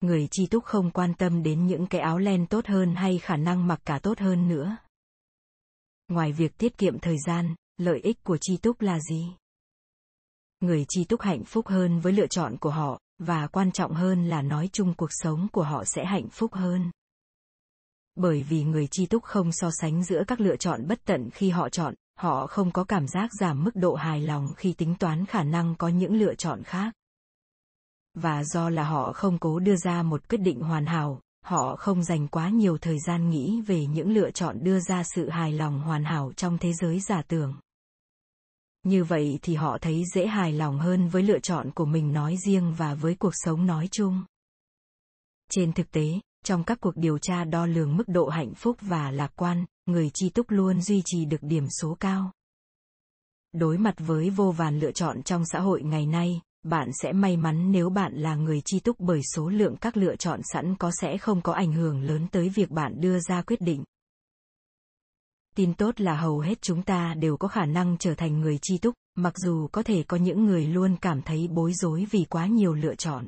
Người 0.00 0.28
chi 0.30 0.46
túc 0.46 0.64
không 0.64 0.90
quan 0.90 1.14
tâm 1.14 1.42
đến 1.42 1.66
những 1.66 1.86
cái 1.86 2.00
áo 2.00 2.18
len 2.18 2.46
tốt 2.46 2.66
hơn 2.66 2.94
hay 2.94 3.18
khả 3.18 3.36
năng 3.36 3.66
mặc 3.66 3.80
cả 3.84 3.98
tốt 4.02 4.18
hơn 4.18 4.48
nữa. 4.48 4.76
Ngoài 6.08 6.32
việc 6.32 6.58
tiết 6.58 6.78
kiệm 6.78 6.98
thời 6.98 7.16
gian, 7.26 7.54
lợi 7.76 8.00
ích 8.00 8.24
của 8.24 8.38
chi 8.40 8.56
túc 8.56 8.80
là 8.80 9.00
gì? 9.00 9.26
Người 10.60 10.84
chi 10.88 11.04
túc 11.04 11.20
hạnh 11.20 11.44
phúc 11.44 11.66
hơn 11.66 12.00
với 12.00 12.12
lựa 12.12 12.26
chọn 12.26 12.56
của 12.56 12.70
họ, 12.70 13.00
và 13.18 13.46
quan 13.46 13.72
trọng 13.72 13.94
hơn 13.94 14.28
là 14.28 14.42
nói 14.42 14.68
chung 14.72 14.94
cuộc 14.94 15.10
sống 15.10 15.48
của 15.52 15.62
họ 15.62 15.84
sẽ 15.84 16.04
hạnh 16.04 16.28
phúc 16.28 16.54
hơn. 16.54 16.90
Bởi 18.14 18.42
vì 18.42 18.64
người 18.64 18.86
chi 18.90 19.06
túc 19.06 19.22
không 19.22 19.52
so 19.52 19.70
sánh 19.70 20.04
giữa 20.04 20.22
các 20.26 20.40
lựa 20.40 20.56
chọn 20.56 20.86
bất 20.86 21.04
tận 21.04 21.30
khi 21.30 21.50
họ 21.50 21.68
chọn, 21.68 21.94
họ 22.18 22.46
không 22.46 22.70
có 22.70 22.84
cảm 22.84 23.08
giác 23.08 23.30
giảm 23.40 23.64
mức 23.64 23.76
độ 23.76 23.94
hài 23.94 24.20
lòng 24.20 24.48
khi 24.56 24.72
tính 24.72 24.94
toán 24.94 25.26
khả 25.26 25.42
năng 25.42 25.74
có 25.74 25.88
những 25.88 26.14
lựa 26.14 26.34
chọn 26.34 26.62
khác. 26.62 26.94
Và 28.14 28.44
do 28.44 28.68
là 28.68 28.84
họ 28.84 29.12
không 29.12 29.38
cố 29.38 29.58
đưa 29.58 29.76
ra 29.76 30.02
một 30.02 30.28
quyết 30.28 30.38
định 30.38 30.60
hoàn 30.60 30.86
hảo, 30.86 31.20
họ 31.44 31.76
không 31.76 32.04
dành 32.04 32.28
quá 32.28 32.48
nhiều 32.48 32.78
thời 32.78 32.98
gian 33.06 33.30
nghĩ 33.30 33.60
về 33.60 33.86
những 33.86 34.10
lựa 34.10 34.30
chọn 34.30 34.64
đưa 34.64 34.80
ra 34.80 35.02
sự 35.14 35.28
hài 35.28 35.52
lòng 35.52 35.80
hoàn 35.80 36.04
hảo 36.04 36.32
trong 36.36 36.58
thế 36.58 36.72
giới 36.72 37.00
giả 37.00 37.22
tưởng 37.22 37.54
như 38.84 39.04
vậy 39.04 39.38
thì 39.42 39.54
họ 39.54 39.78
thấy 39.80 40.02
dễ 40.14 40.26
hài 40.26 40.52
lòng 40.52 40.78
hơn 40.78 41.08
với 41.08 41.22
lựa 41.22 41.38
chọn 41.38 41.70
của 41.70 41.84
mình 41.84 42.12
nói 42.12 42.36
riêng 42.46 42.74
và 42.76 42.94
với 42.94 43.14
cuộc 43.14 43.32
sống 43.34 43.66
nói 43.66 43.88
chung. 43.92 44.24
Trên 45.50 45.72
thực 45.72 45.90
tế, 45.90 46.20
trong 46.44 46.64
các 46.64 46.80
cuộc 46.80 46.96
điều 46.96 47.18
tra 47.18 47.44
đo 47.44 47.66
lường 47.66 47.96
mức 47.96 48.08
độ 48.08 48.28
hạnh 48.28 48.54
phúc 48.54 48.76
và 48.80 49.10
lạc 49.10 49.32
quan, 49.36 49.64
người 49.86 50.10
chi 50.14 50.28
túc 50.28 50.50
luôn 50.50 50.80
duy 50.80 51.02
trì 51.04 51.24
được 51.24 51.42
điểm 51.42 51.66
số 51.80 51.96
cao. 52.00 52.32
Đối 53.52 53.78
mặt 53.78 53.94
với 53.98 54.30
vô 54.30 54.50
vàn 54.52 54.78
lựa 54.78 54.92
chọn 54.92 55.22
trong 55.22 55.42
xã 55.46 55.60
hội 55.60 55.82
ngày 55.82 56.06
nay, 56.06 56.40
bạn 56.62 56.88
sẽ 57.02 57.12
may 57.12 57.36
mắn 57.36 57.72
nếu 57.72 57.90
bạn 57.90 58.14
là 58.14 58.34
người 58.34 58.60
chi 58.64 58.80
túc 58.80 59.00
bởi 59.00 59.20
số 59.34 59.48
lượng 59.48 59.76
các 59.80 59.96
lựa 59.96 60.16
chọn 60.16 60.40
sẵn 60.52 60.74
có 60.74 60.90
sẽ 61.00 61.18
không 61.18 61.42
có 61.42 61.52
ảnh 61.52 61.72
hưởng 61.72 62.02
lớn 62.02 62.26
tới 62.32 62.48
việc 62.48 62.70
bạn 62.70 63.00
đưa 63.00 63.18
ra 63.20 63.42
quyết 63.42 63.60
định 63.60 63.84
tin 65.54 65.74
tốt 65.74 66.00
là 66.00 66.16
hầu 66.16 66.40
hết 66.40 66.62
chúng 66.62 66.82
ta 66.82 67.14
đều 67.14 67.36
có 67.36 67.48
khả 67.48 67.66
năng 67.66 67.96
trở 67.98 68.14
thành 68.14 68.40
người 68.40 68.58
chi 68.62 68.78
túc, 68.78 68.94
mặc 69.14 69.34
dù 69.36 69.68
có 69.72 69.82
thể 69.82 70.02
có 70.02 70.16
những 70.16 70.44
người 70.44 70.66
luôn 70.66 70.96
cảm 71.00 71.22
thấy 71.22 71.48
bối 71.48 71.72
rối 71.72 72.06
vì 72.10 72.24
quá 72.24 72.46
nhiều 72.46 72.74
lựa 72.74 72.94
chọn. 72.94 73.26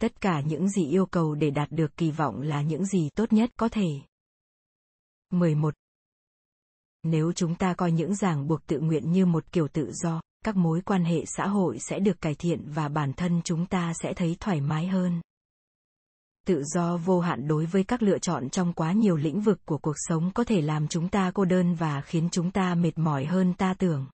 Tất 0.00 0.20
cả 0.20 0.40
những 0.40 0.68
gì 0.68 0.86
yêu 0.86 1.06
cầu 1.06 1.34
để 1.34 1.50
đạt 1.50 1.70
được 1.70 1.96
kỳ 1.96 2.10
vọng 2.10 2.42
là 2.42 2.62
những 2.62 2.84
gì 2.84 3.08
tốt 3.14 3.32
nhất 3.32 3.50
có 3.56 3.68
thể. 3.68 3.88
11 5.30 5.74
nếu 7.02 7.32
chúng 7.32 7.54
ta 7.54 7.74
coi 7.74 7.92
những 7.92 8.14
ràng 8.14 8.48
buộc 8.48 8.66
tự 8.66 8.80
nguyện 8.80 9.12
như 9.12 9.26
một 9.26 9.52
kiểu 9.52 9.68
tự 9.68 9.92
do, 9.92 10.20
các 10.44 10.56
mối 10.56 10.80
quan 10.80 11.04
hệ 11.04 11.24
xã 11.26 11.46
hội 11.46 11.78
sẽ 11.78 11.98
được 11.98 12.20
cải 12.20 12.34
thiện 12.34 12.60
và 12.66 12.88
bản 12.88 13.12
thân 13.12 13.40
chúng 13.44 13.66
ta 13.66 13.92
sẽ 14.02 14.14
thấy 14.14 14.36
thoải 14.40 14.60
mái 14.60 14.86
hơn 14.86 15.20
tự 16.46 16.62
do 16.64 16.96
vô 16.96 17.20
hạn 17.20 17.48
đối 17.48 17.66
với 17.66 17.84
các 17.84 18.02
lựa 18.02 18.18
chọn 18.18 18.50
trong 18.50 18.72
quá 18.72 18.92
nhiều 18.92 19.16
lĩnh 19.16 19.40
vực 19.40 19.60
của 19.64 19.78
cuộc 19.78 19.96
sống 19.96 20.30
có 20.34 20.44
thể 20.44 20.60
làm 20.60 20.88
chúng 20.88 21.08
ta 21.08 21.30
cô 21.34 21.44
đơn 21.44 21.74
và 21.74 22.00
khiến 22.00 22.28
chúng 22.32 22.50
ta 22.50 22.74
mệt 22.74 22.98
mỏi 22.98 23.24
hơn 23.24 23.54
ta 23.54 23.74
tưởng. 23.78 24.06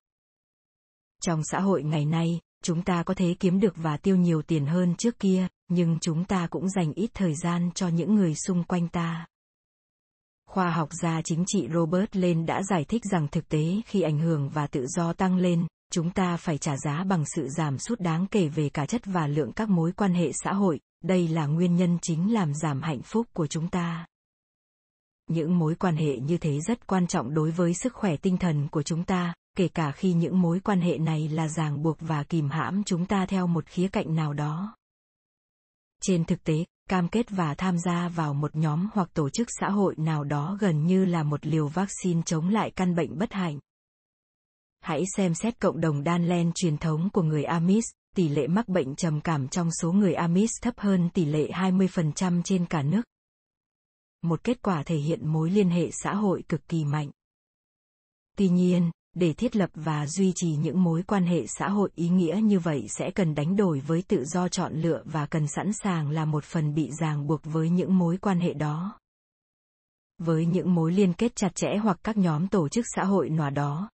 Trong 1.23 1.41
xã 1.45 1.61
hội 1.61 1.83
ngày 1.83 2.05
nay, 2.05 2.41
chúng 2.63 2.83
ta 2.83 3.03
có 3.03 3.15
thể 3.15 3.35
kiếm 3.41 3.61
được 3.61 3.75
và 3.77 3.97
tiêu 3.97 4.17
nhiều 4.17 4.43
tiền 4.43 4.67
hơn 4.67 4.95
trước 4.99 5.19
kia, 5.19 5.49
nhưng 5.69 5.99
chúng 6.01 6.25
ta 6.25 6.47
cũng 6.51 6.69
dành 6.69 6.93
ít 6.93 7.11
thời 7.15 7.35
gian 7.35 7.71
cho 7.75 7.89
những 7.89 8.15
người 8.15 8.35
xung 8.35 8.65
quanh 8.65 8.89
ta. 8.89 9.27
Khoa 10.51 10.71
học 10.71 10.89
gia 11.03 11.23
chính 11.23 11.45
trị 11.47 11.69
robert 11.75 12.17
lên 12.17 12.47
đã 12.47 12.63
giải 12.63 12.85
thích 12.85 13.03
rằng 13.11 13.29
thực 13.29 13.49
tế 13.49 13.81
khi 13.87 14.03
ảnh 14.03 14.19
hưởng 14.19 14.49
và 14.49 14.67
tự 14.67 14.87
do 14.87 15.13
tăng 15.13 15.37
lên, 15.37 15.67
chúng 15.93 16.11
ta 16.11 16.37
phải 16.37 16.59
trả 16.59 16.77
giá 16.77 17.05
bằng 17.05 17.25
sự 17.27 17.49
giảm 17.49 17.79
sút 17.79 18.01
đáng 18.01 18.27
kể 18.27 18.49
về 18.49 18.69
cả 18.69 18.87
chất 18.87 19.03
và 19.05 19.27
lượng 19.27 19.53
các 19.53 19.69
mối 19.69 19.93
quan 19.93 20.15
hệ 20.15 20.33
xã 20.45 20.53
hội 20.53 20.81
đây 21.03 21.29
là 21.29 21.47
nguyên 21.47 21.77
nhân 21.77 21.99
chính 22.03 22.33
làm 22.33 22.55
giảm 22.55 22.83
hạnh 22.83 23.03
phúc 23.03 23.27
của 23.33 23.47
chúng 23.47 23.69
ta. 23.69 24.07
Những 25.31 25.59
mối 25.59 25.75
quan 25.75 25.97
hệ 25.97 26.19
như 26.19 26.39
thế 26.39 26.61
rất 26.61 26.87
quan 26.87 27.07
trọng 27.07 27.35
đối 27.35 27.51
với 27.51 27.75
sức 27.75 27.95
khỏe 27.95 28.17
tinh 28.17 28.37
thần 28.37 28.69
của 28.69 28.83
chúng 28.83 29.05
ta 29.05 29.35
kể 29.57 29.69
cả 29.69 29.93
khi 29.93 30.13
những 30.13 30.41
mối 30.41 30.61
quan 30.61 30.81
hệ 30.81 30.99
này 30.99 31.29
là 31.29 31.49
ràng 31.49 31.83
buộc 31.83 31.97
và 32.01 32.23
kìm 32.23 32.51
hãm 32.51 32.85
chúng 32.85 33.07
ta 33.07 33.27
theo 33.27 33.47
một 33.47 33.67
khía 33.67 33.89
cạnh 33.89 34.15
nào 34.15 34.33
đó. 34.33 34.77
Trên 36.03 36.25
thực 36.25 36.45
tế 36.45 36.65
cam 36.89 37.09
kết 37.09 37.31
và 37.31 37.55
tham 37.55 37.79
gia 37.79 38.09
vào 38.09 38.35
một 38.35 38.57
nhóm 38.57 38.89
hoặc 38.93 39.09
tổ 39.15 39.31
chức 39.31 39.49
xã 39.61 39.71
hội 39.71 39.95
nào 39.99 40.25
đó 40.25 40.57
gần 40.61 40.87
như 40.87 41.05
là 41.05 41.23
một 41.23 41.47
liều 41.47 41.69
vaccine 41.69 42.23
chống 42.27 42.49
lại 42.49 42.71
căn 42.77 42.95
bệnh 42.95 43.19
bất 43.19 43.33
hạnh. 43.33 43.59
Hãy 44.81 45.03
xem 45.17 45.35
xét 45.35 45.61
cộng 45.61 45.81
đồng 45.81 46.05
đan 46.05 46.29
len 46.29 46.53
truyền 46.55 46.79
thống 46.79 47.09
của 47.13 47.23
người 47.23 47.45
Amish, 47.45 47.95
tỷ 48.19 48.29
lệ 48.29 48.47
mắc 48.47 48.69
bệnh 48.69 48.95
trầm 48.97 49.21
cảm 49.21 49.49
trong 49.49 49.71
số 49.83 49.93
người 49.93 50.15
Amish 50.15 50.63
thấp 50.63 50.75
hơn 50.79 51.11
tỷ 51.15 51.25
lệ 51.25 51.49
20% 51.51 52.43
trên 52.45 52.67
cả 52.67 52.83
nước. 52.83 53.03
Một 54.23 54.45
kết 54.45 54.63
quả 54.63 54.83
thể 54.83 54.97
hiện 54.97 55.29
mối 55.29 55.51
liên 55.51 55.71
hệ 55.71 55.91
xã 55.91 56.15
hội 56.15 56.43
cực 56.49 56.69
kỳ 56.69 56.85
mạnh. 56.85 57.11
Tuy 58.37 58.49
nhiên, 58.49 58.91
để 59.15 59.33
thiết 59.33 59.57
lập 59.57 59.71
và 59.75 60.07
duy 60.07 60.33
trì 60.35 60.57
những 60.57 60.83
mối 60.83 61.03
quan 61.03 61.27
hệ 61.27 61.47
xã 61.47 61.69
hội 61.69 61.91
ý 61.95 62.09
nghĩa 62.09 62.41
như 62.43 62.59
vậy 62.59 62.87
sẽ 62.89 63.11
cần 63.11 63.35
đánh 63.35 63.57
đổi 63.57 63.81
với 63.81 64.03
tự 64.03 64.25
do 64.25 64.49
chọn 64.49 64.75
lựa 64.75 65.03
và 65.05 65.27
cần 65.27 65.47
sẵn 65.49 65.73
sàng 65.73 66.11
là 66.11 66.25
một 66.25 66.45
phần 66.45 66.75
bị 66.75 66.91
ràng 67.01 67.27
buộc 67.27 67.41
với 67.45 67.71
những 67.71 67.99
mối 67.99 68.17
quan 68.17 68.41
hệ 68.41 68.53
đó 68.55 68.99
với 70.19 70.47
những 70.47 70.75
mối 70.75 70.93
liên 70.93 71.13
kết 71.13 71.37
chặt 71.37 71.55
chẽ 71.55 71.77
hoặc 71.83 71.99
các 72.03 72.17
nhóm 72.17 72.49
tổ 72.49 72.69
chức 72.69 72.85
xã 72.95 73.05
hội 73.05 73.31
nào 73.31 73.51
đó 73.51 73.91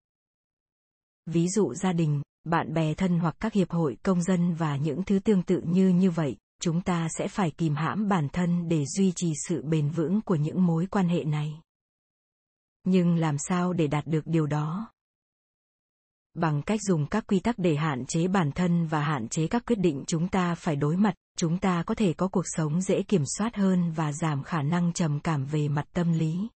ví 1.27 1.49
dụ 1.49 1.75
gia 1.75 1.93
đình, 1.93 2.23
bạn 2.45 2.75
bè 2.75 2.95
thân 2.95 3.19
hoặc 3.19 3.37
các 3.41 3.53
hiệp 3.53 3.71
hội 3.71 3.97
công 4.03 4.23
dân 4.23 4.55
và 4.55 4.77
những 4.77 5.03
thứ 5.03 5.19
tương 5.19 5.43
tự 5.43 5.61
như 5.65 5.89
như 5.89 6.11
vậy, 6.11 6.37
chúng 6.61 6.81
ta 6.81 7.09
sẽ 7.19 7.29
phải 7.29 7.51
kìm 7.51 7.75
hãm 7.75 8.09
bản 8.09 8.29
thân 8.29 8.69
để 8.69 8.85
duy 8.87 9.13
trì 9.17 9.33
sự 9.49 9.63
bền 9.63 9.91
vững 9.91 10.21
của 10.21 10.35
những 10.35 10.67
mối 10.67 10.87
quan 10.91 11.09
hệ 11.09 11.25
này. 11.25 11.61
Nhưng 12.85 13.17
làm 13.17 13.39
sao 13.39 13.73
để 13.73 13.87
đạt 13.87 14.07
được 14.07 14.27
điều 14.27 14.47
đó? 14.47 14.91
Bằng 16.35 16.63
cách 16.63 16.81
dùng 16.83 17.07
các 17.07 17.27
quy 17.27 17.41
tắc 17.41 17.59
để 17.59 17.77
hạn 17.77 18.05
chế 18.07 18.29
bản 18.29 18.53
thân 18.53 18.87
và 18.87 19.01
hạn 19.01 19.29
chế 19.29 19.47
các 19.47 19.67
quyết 19.67 19.79
định 19.79 20.05
chúng 20.07 20.29
ta 20.29 20.55
phải 20.55 20.77
đối 20.77 20.97
mặt, 20.97 21.15
chúng 21.37 21.59
ta 21.59 21.83
có 21.83 21.95
thể 21.95 22.13
có 22.13 22.29
cuộc 22.29 22.45
sống 22.45 22.81
dễ 22.81 23.03
kiểm 23.03 23.23
soát 23.39 23.57
hơn 23.57 23.93
và 23.93 24.13
giảm 24.13 24.43
khả 24.43 24.63
năng 24.63 24.93
trầm 24.93 25.21
cảm 25.21 25.45
về 25.45 25.69
mặt 25.69 25.85
tâm 25.93 26.13
lý. 26.13 26.49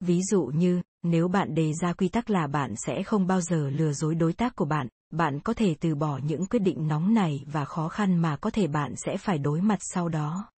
Ví 0.00 0.22
dụ 0.22 0.44
như, 0.54 0.82
nếu 1.02 1.28
bạn 1.28 1.54
đề 1.54 1.72
ra 1.72 1.92
quy 1.92 2.08
tắc 2.08 2.30
là 2.30 2.46
bạn 2.46 2.74
sẽ 2.86 3.02
không 3.02 3.26
bao 3.26 3.40
giờ 3.40 3.70
lừa 3.70 3.92
dối 3.92 4.14
đối 4.14 4.32
tác 4.32 4.56
của 4.56 4.64
bạn, 4.64 4.88
bạn 5.10 5.40
có 5.40 5.54
thể 5.54 5.74
từ 5.80 5.94
bỏ 5.94 6.18
những 6.18 6.46
quyết 6.46 6.58
định 6.58 6.88
nóng 6.88 7.14
này 7.14 7.44
và 7.46 7.64
khó 7.64 7.88
khăn 7.88 8.16
mà 8.16 8.36
có 8.36 8.50
thể 8.50 8.66
bạn 8.66 8.94
sẽ 8.96 9.16
phải 9.16 9.38
đối 9.38 9.60
mặt 9.60 9.78
sau 9.80 10.08
đó. 10.08 10.50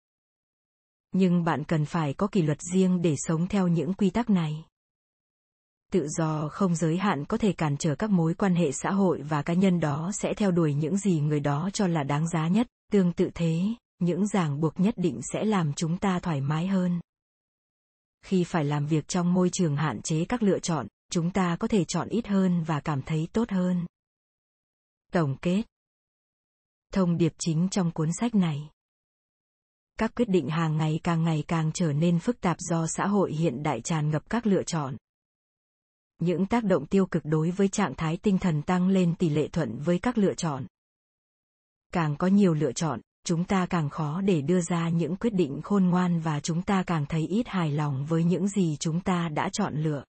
Nhưng 1.12 1.44
bạn 1.44 1.64
cần 1.64 1.84
phải 1.84 2.14
có 2.14 2.26
kỷ 2.26 2.42
luật 2.42 2.58
riêng 2.72 3.02
để 3.02 3.14
sống 3.16 3.46
theo 3.46 3.68
những 3.68 3.94
quy 3.94 4.10
tắc 4.10 4.30
này. 4.30 4.64
Tự 5.92 6.08
do 6.08 6.48
không 6.48 6.74
giới 6.74 6.96
hạn 6.96 7.24
có 7.24 7.36
thể 7.36 7.52
cản 7.52 7.76
trở 7.76 7.94
các 7.94 8.10
mối 8.10 8.34
quan 8.34 8.54
hệ 8.54 8.72
xã 8.72 8.90
hội 8.90 9.22
và 9.22 9.42
cá 9.42 9.54
nhân 9.54 9.80
đó 9.80 10.10
sẽ 10.14 10.34
theo 10.34 10.50
đuổi 10.50 10.74
những 10.74 10.96
gì 10.96 11.20
người 11.20 11.40
đó 11.40 11.70
cho 11.72 11.86
là 11.86 12.02
đáng 12.02 12.28
giá 12.28 12.48
nhất, 12.48 12.66
tương 12.92 13.12
tự 13.12 13.30
thế, 13.34 13.60
những 13.98 14.26
ràng 14.26 14.60
buộc 14.60 14.80
nhất 14.80 14.94
định 14.96 15.20
sẽ 15.32 15.44
làm 15.44 15.72
chúng 15.72 15.98
ta 15.98 16.18
thoải 16.18 16.40
mái 16.40 16.66
hơn 16.66 17.00
khi 18.22 18.44
phải 18.44 18.64
làm 18.64 18.86
việc 18.86 19.08
trong 19.08 19.34
môi 19.34 19.50
trường 19.52 19.76
hạn 19.76 20.02
chế 20.02 20.24
các 20.24 20.42
lựa 20.42 20.58
chọn, 20.58 20.86
chúng 21.10 21.30
ta 21.30 21.56
có 21.60 21.68
thể 21.68 21.84
chọn 21.84 22.08
ít 22.08 22.26
hơn 22.26 22.62
và 22.62 22.80
cảm 22.80 23.02
thấy 23.02 23.28
tốt 23.32 23.50
hơn. 23.50 23.86
Tổng 25.12 25.36
kết. 25.42 25.62
Thông 26.92 27.16
điệp 27.16 27.32
chính 27.38 27.68
trong 27.70 27.90
cuốn 27.90 28.12
sách 28.12 28.34
này. 28.34 28.70
Các 29.98 30.14
quyết 30.14 30.28
định 30.28 30.48
hàng 30.48 30.76
ngày 30.76 31.00
càng 31.02 31.24
ngày 31.24 31.44
càng 31.48 31.70
trở 31.74 31.92
nên 31.92 32.18
phức 32.18 32.40
tạp 32.40 32.56
do 32.60 32.86
xã 32.86 33.06
hội 33.06 33.32
hiện 33.32 33.62
đại 33.62 33.80
tràn 33.80 34.10
ngập 34.10 34.30
các 34.30 34.46
lựa 34.46 34.62
chọn. 34.62 34.96
Những 36.18 36.46
tác 36.46 36.64
động 36.64 36.86
tiêu 36.86 37.06
cực 37.06 37.22
đối 37.24 37.50
với 37.50 37.68
trạng 37.68 37.94
thái 37.94 38.16
tinh 38.16 38.38
thần 38.38 38.62
tăng 38.62 38.88
lên 38.88 39.14
tỷ 39.14 39.28
lệ 39.28 39.48
thuận 39.48 39.78
với 39.78 39.98
các 39.98 40.18
lựa 40.18 40.34
chọn. 40.34 40.66
Càng 41.92 42.16
có 42.16 42.26
nhiều 42.26 42.54
lựa 42.54 42.72
chọn 42.72 43.00
chúng 43.28 43.44
ta 43.44 43.66
càng 43.70 43.90
khó 43.90 44.20
để 44.20 44.40
đưa 44.40 44.60
ra 44.60 44.88
những 44.88 45.16
quyết 45.16 45.32
định 45.34 45.60
khôn 45.62 45.84
ngoan 45.84 46.20
và 46.20 46.40
chúng 46.40 46.62
ta 46.62 46.82
càng 46.86 47.06
thấy 47.06 47.26
ít 47.26 47.48
hài 47.48 47.70
lòng 47.70 48.06
với 48.06 48.24
những 48.24 48.48
gì 48.48 48.76
chúng 48.80 49.00
ta 49.00 49.28
đã 49.28 49.48
chọn 49.52 49.74
lựa. 49.74 50.04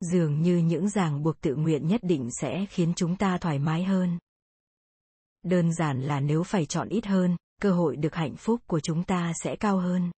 Dường 0.00 0.42
như 0.42 0.56
những 0.56 0.88
ràng 0.88 1.22
buộc 1.22 1.40
tự 1.40 1.54
nguyện 1.54 1.88
nhất 1.88 2.00
định 2.04 2.28
sẽ 2.40 2.66
khiến 2.70 2.92
chúng 2.96 3.16
ta 3.16 3.38
thoải 3.38 3.58
mái 3.58 3.84
hơn. 3.84 4.18
Đơn 5.42 5.74
giản 5.74 6.02
là 6.02 6.20
nếu 6.20 6.42
phải 6.42 6.66
chọn 6.66 6.88
ít 6.88 7.06
hơn, 7.06 7.36
cơ 7.60 7.72
hội 7.72 7.96
được 7.96 8.14
hạnh 8.14 8.36
phúc 8.36 8.60
của 8.66 8.80
chúng 8.80 9.04
ta 9.04 9.32
sẽ 9.42 9.56
cao 9.56 9.78
hơn. 9.78 10.10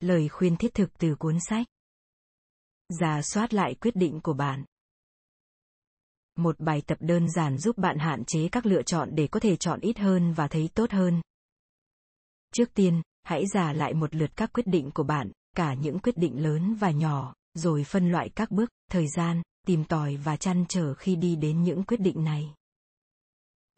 Lời 0.00 0.28
khuyên 0.28 0.56
thiết 0.56 0.74
thực 0.74 0.98
từ 0.98 1.14
cuốn 1.14 1.38
sách. 1.48 1.66
Giả 3.00 3.22
soát 3.22 3.54
lại 3.54 3.74
quyết 3.74 3.96
định 3.96 4.20
của 4.20 4.34
bạn 4.34 4.64
một 6.42 6.60
bài 6.60 6.82
tập 6.86 6.98
đơn 7.00 7.30
giản 7.30 7.58
giúp 7.58 7.78
bạn 7.78 7.98
hạn 7.98 8.24
chế 8.24 8.48
các 8.48 8.66
lựa 8.66 8.82
chọn 8.82 9.08
để 9.12 9.26
có 9.26 9.40
thể 9.40 9.56
chọn 9.56 9.80
ít 9.80 9.98
hơn 9.98 10.32
và 10.32 10.48
thấy 10.48 10.68
tốt 10.74 10.90
hơn. 10.90 11.20
Trước 12.54 12.74
tiên, 12.74 13.02
hãy 13.22 13.44
giả 13.54 13.72
lại 13.72 13.94
một 13.94 14.14
lượt 14.14 14.30
các 14.36 14.52
quyết 14.52 14.66
định 14.66 14.90
của 14.90 15.02
bạn, 15.02 15.32
cả 15.56 15.74
những 15.74 15.98
quyết 15.98 16.16
định 16.16 16.42
lớn 16.42 16.74
và 16.74 16.90
nhỏ, 16.90 17.34
rồi 17.54 17.84
phân 17.84 18.10
loại 18.10 18.28
các 18.28 18.50
bước, 18.50 18.70
thời 18.90 19.06
gian, 19.16 19.42
tìm 19.66 19.84
tòi 19.84 20.16
và 20.16 20.36
chăn 20.36 20.64
trở 20.68 20.94
khi 20.94 21.16
đi 21.16 21.36
đến 21.36 21.62
những 21.62 21.82
quyết 21.82 22.00
định 22.00 22.24
này 22.24 22.54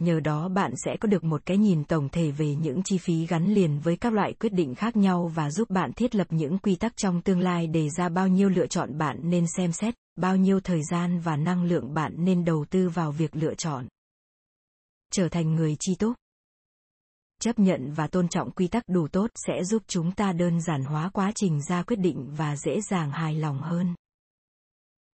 nhờ 0.04 0.20
đó 0.20 0.48
bạn 0.48 0.72
sẽ 0.76 0.96
có 1.00 1.08
được 1.08 1.24
một 1.24 1.46
cái 1.46 1.56
nhìn 1.56 1.84
tổng 1.84 2.08
thể 2.08 2.30
về 2.30 2.54
những 2.54 2.82
chi 2.82 2.98
phí 2.98 3.26
gắn 3.26 3.54
liền 3.54 3.78
với 3.78 3.96
các 3.96 4.12
loại 4.12 4.32
quyết 4.32 4.52
định 4.52 4.74
khác 4.74 4.96
nhau 4.96 5.32
và 5.34 5.50
giúp 5.50 5.70
bạn 5.70 5.92
thiết 5.92 6.14
lập 6.14 6.26
những 6.30 6.58
quy 6.58 6.76
tắc 6.76 6.96
trong 6.96 7.22
tương 7.22 7.40
lai 7.40 7.66
đề 7.66 7.88
ra 7.90 8.08
bao 8.08 8.28
nhiêu 8.28 8.48
lựa 8.48 8.66
chọn 8.66 8.98
bạn 8.98 9.20
nên 9.22 9.46
xem 9.56 9.72
xét 9.72 9.94
bao 10.16 10.36
nhiêu 10.36 10.60
thời 10.60 10.82
gian 10.90 11.20
và 11.20 11.36
năng 11.36 11.64
lượng 11.64 11.94
bạn 11.94 12.14
nên 12.18 12.44
đầu 12.44 12.64
tư 12.70 12.88
vào 12.88 13.12
việc 13.12 13.36
lựa 13.36 13.54
chọn. 13.54 13.88
Trở 15.12 15.28
thành 15.28 15.54
người 15.54 15.76
chi 15.80 15.94
tốt, 15.98 16.14
chấp 17.40 17.58
nhận 17.58 17.92
và 17.92 18.06
tôn 18.06 18.28
trọng 18.28 18.50
quy 18.50 18.68
tắc 18.68 18.82
đủ 18.88 19.08
tốt 19.08 19.30
sẽ 19.34 19.64
giúp 19.64 19.82
chúng 19.86 20.12
ta 20.12 20.32
đơn 20.32 20.60
giản 20.60 20.84
hóa 20.84 21.10
quá 21.12 21.32
trình 21.34 21.62
ra 21.62 21.82
quyết 21.82 21.96
định 21.96 22.34
và 22.36 22.56
dễ 22.56 22.80
dàng 22.80 23.10
hài 23.10 23.34
lòng 23.34 23.58
hơn. 23.58 23.94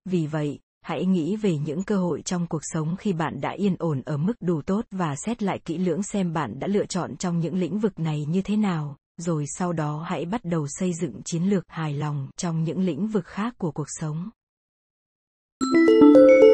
Vì 0.04 0.26
vậy 0.26 0.58
hãy 0.88 1.06
nghĩ 1.06 1.36
về 1.36 1.58
những 1.58 1.82
cơ 1.82 1.96
hội 1.96 2.22
trong 2.22 2.46
cuộc 2.46 2.60
sống 2.62 2.96
khi 2.96 3.12
bạn 3.12 3.40
đã 3.40 3.50
yên 3.50 3.76
ổn 3.78 4.02
ở 4.06 4.16
mức 4.16 4.32
đủ 4.40 4.62
tốt 4.62 4.84
và 4.90 5.14
xét 5.16 5.42
lại 5.42 5.58
kỹ 5.58 5.78
lưỡng 5.78 6.02
xem 6.02 6.32
bạn 6.32 6.58
đã 6.58 6.66
lựa 6.66 6.86
chọn 6.86 7.16
trong 7.16 7.40
những 7.40 7.58
lĩnh 7.58 7.78
vực 7.78 7.98
này 7.98 8.24
như 8.28 8.42
thế 8.42 8.56
nào. 8.56 8.96
Rồi 9.16 9.44
sau 9.58 9.72
đó 9.72 10.04
hãy 10.08 10.24
bắt 10.24 10.44
đầu 10.44 10.66
xây 10.68 10.92
dựng 11.00 11.22
chiến 11.24 11.42
lược 11.42 11.64
hài 11.68 11.94
lòng 11.94 12.28
trong 12.36 12.64
những 12.64 12.80
lĩnh 12.80 13.08
vực 13.08 13.26
khác 13.26 13.54
của 13.58 13.70
cuộc 13.70 13.86
sống. 13.88 14.30
thank 15.60 16.16
you 16.16 16.47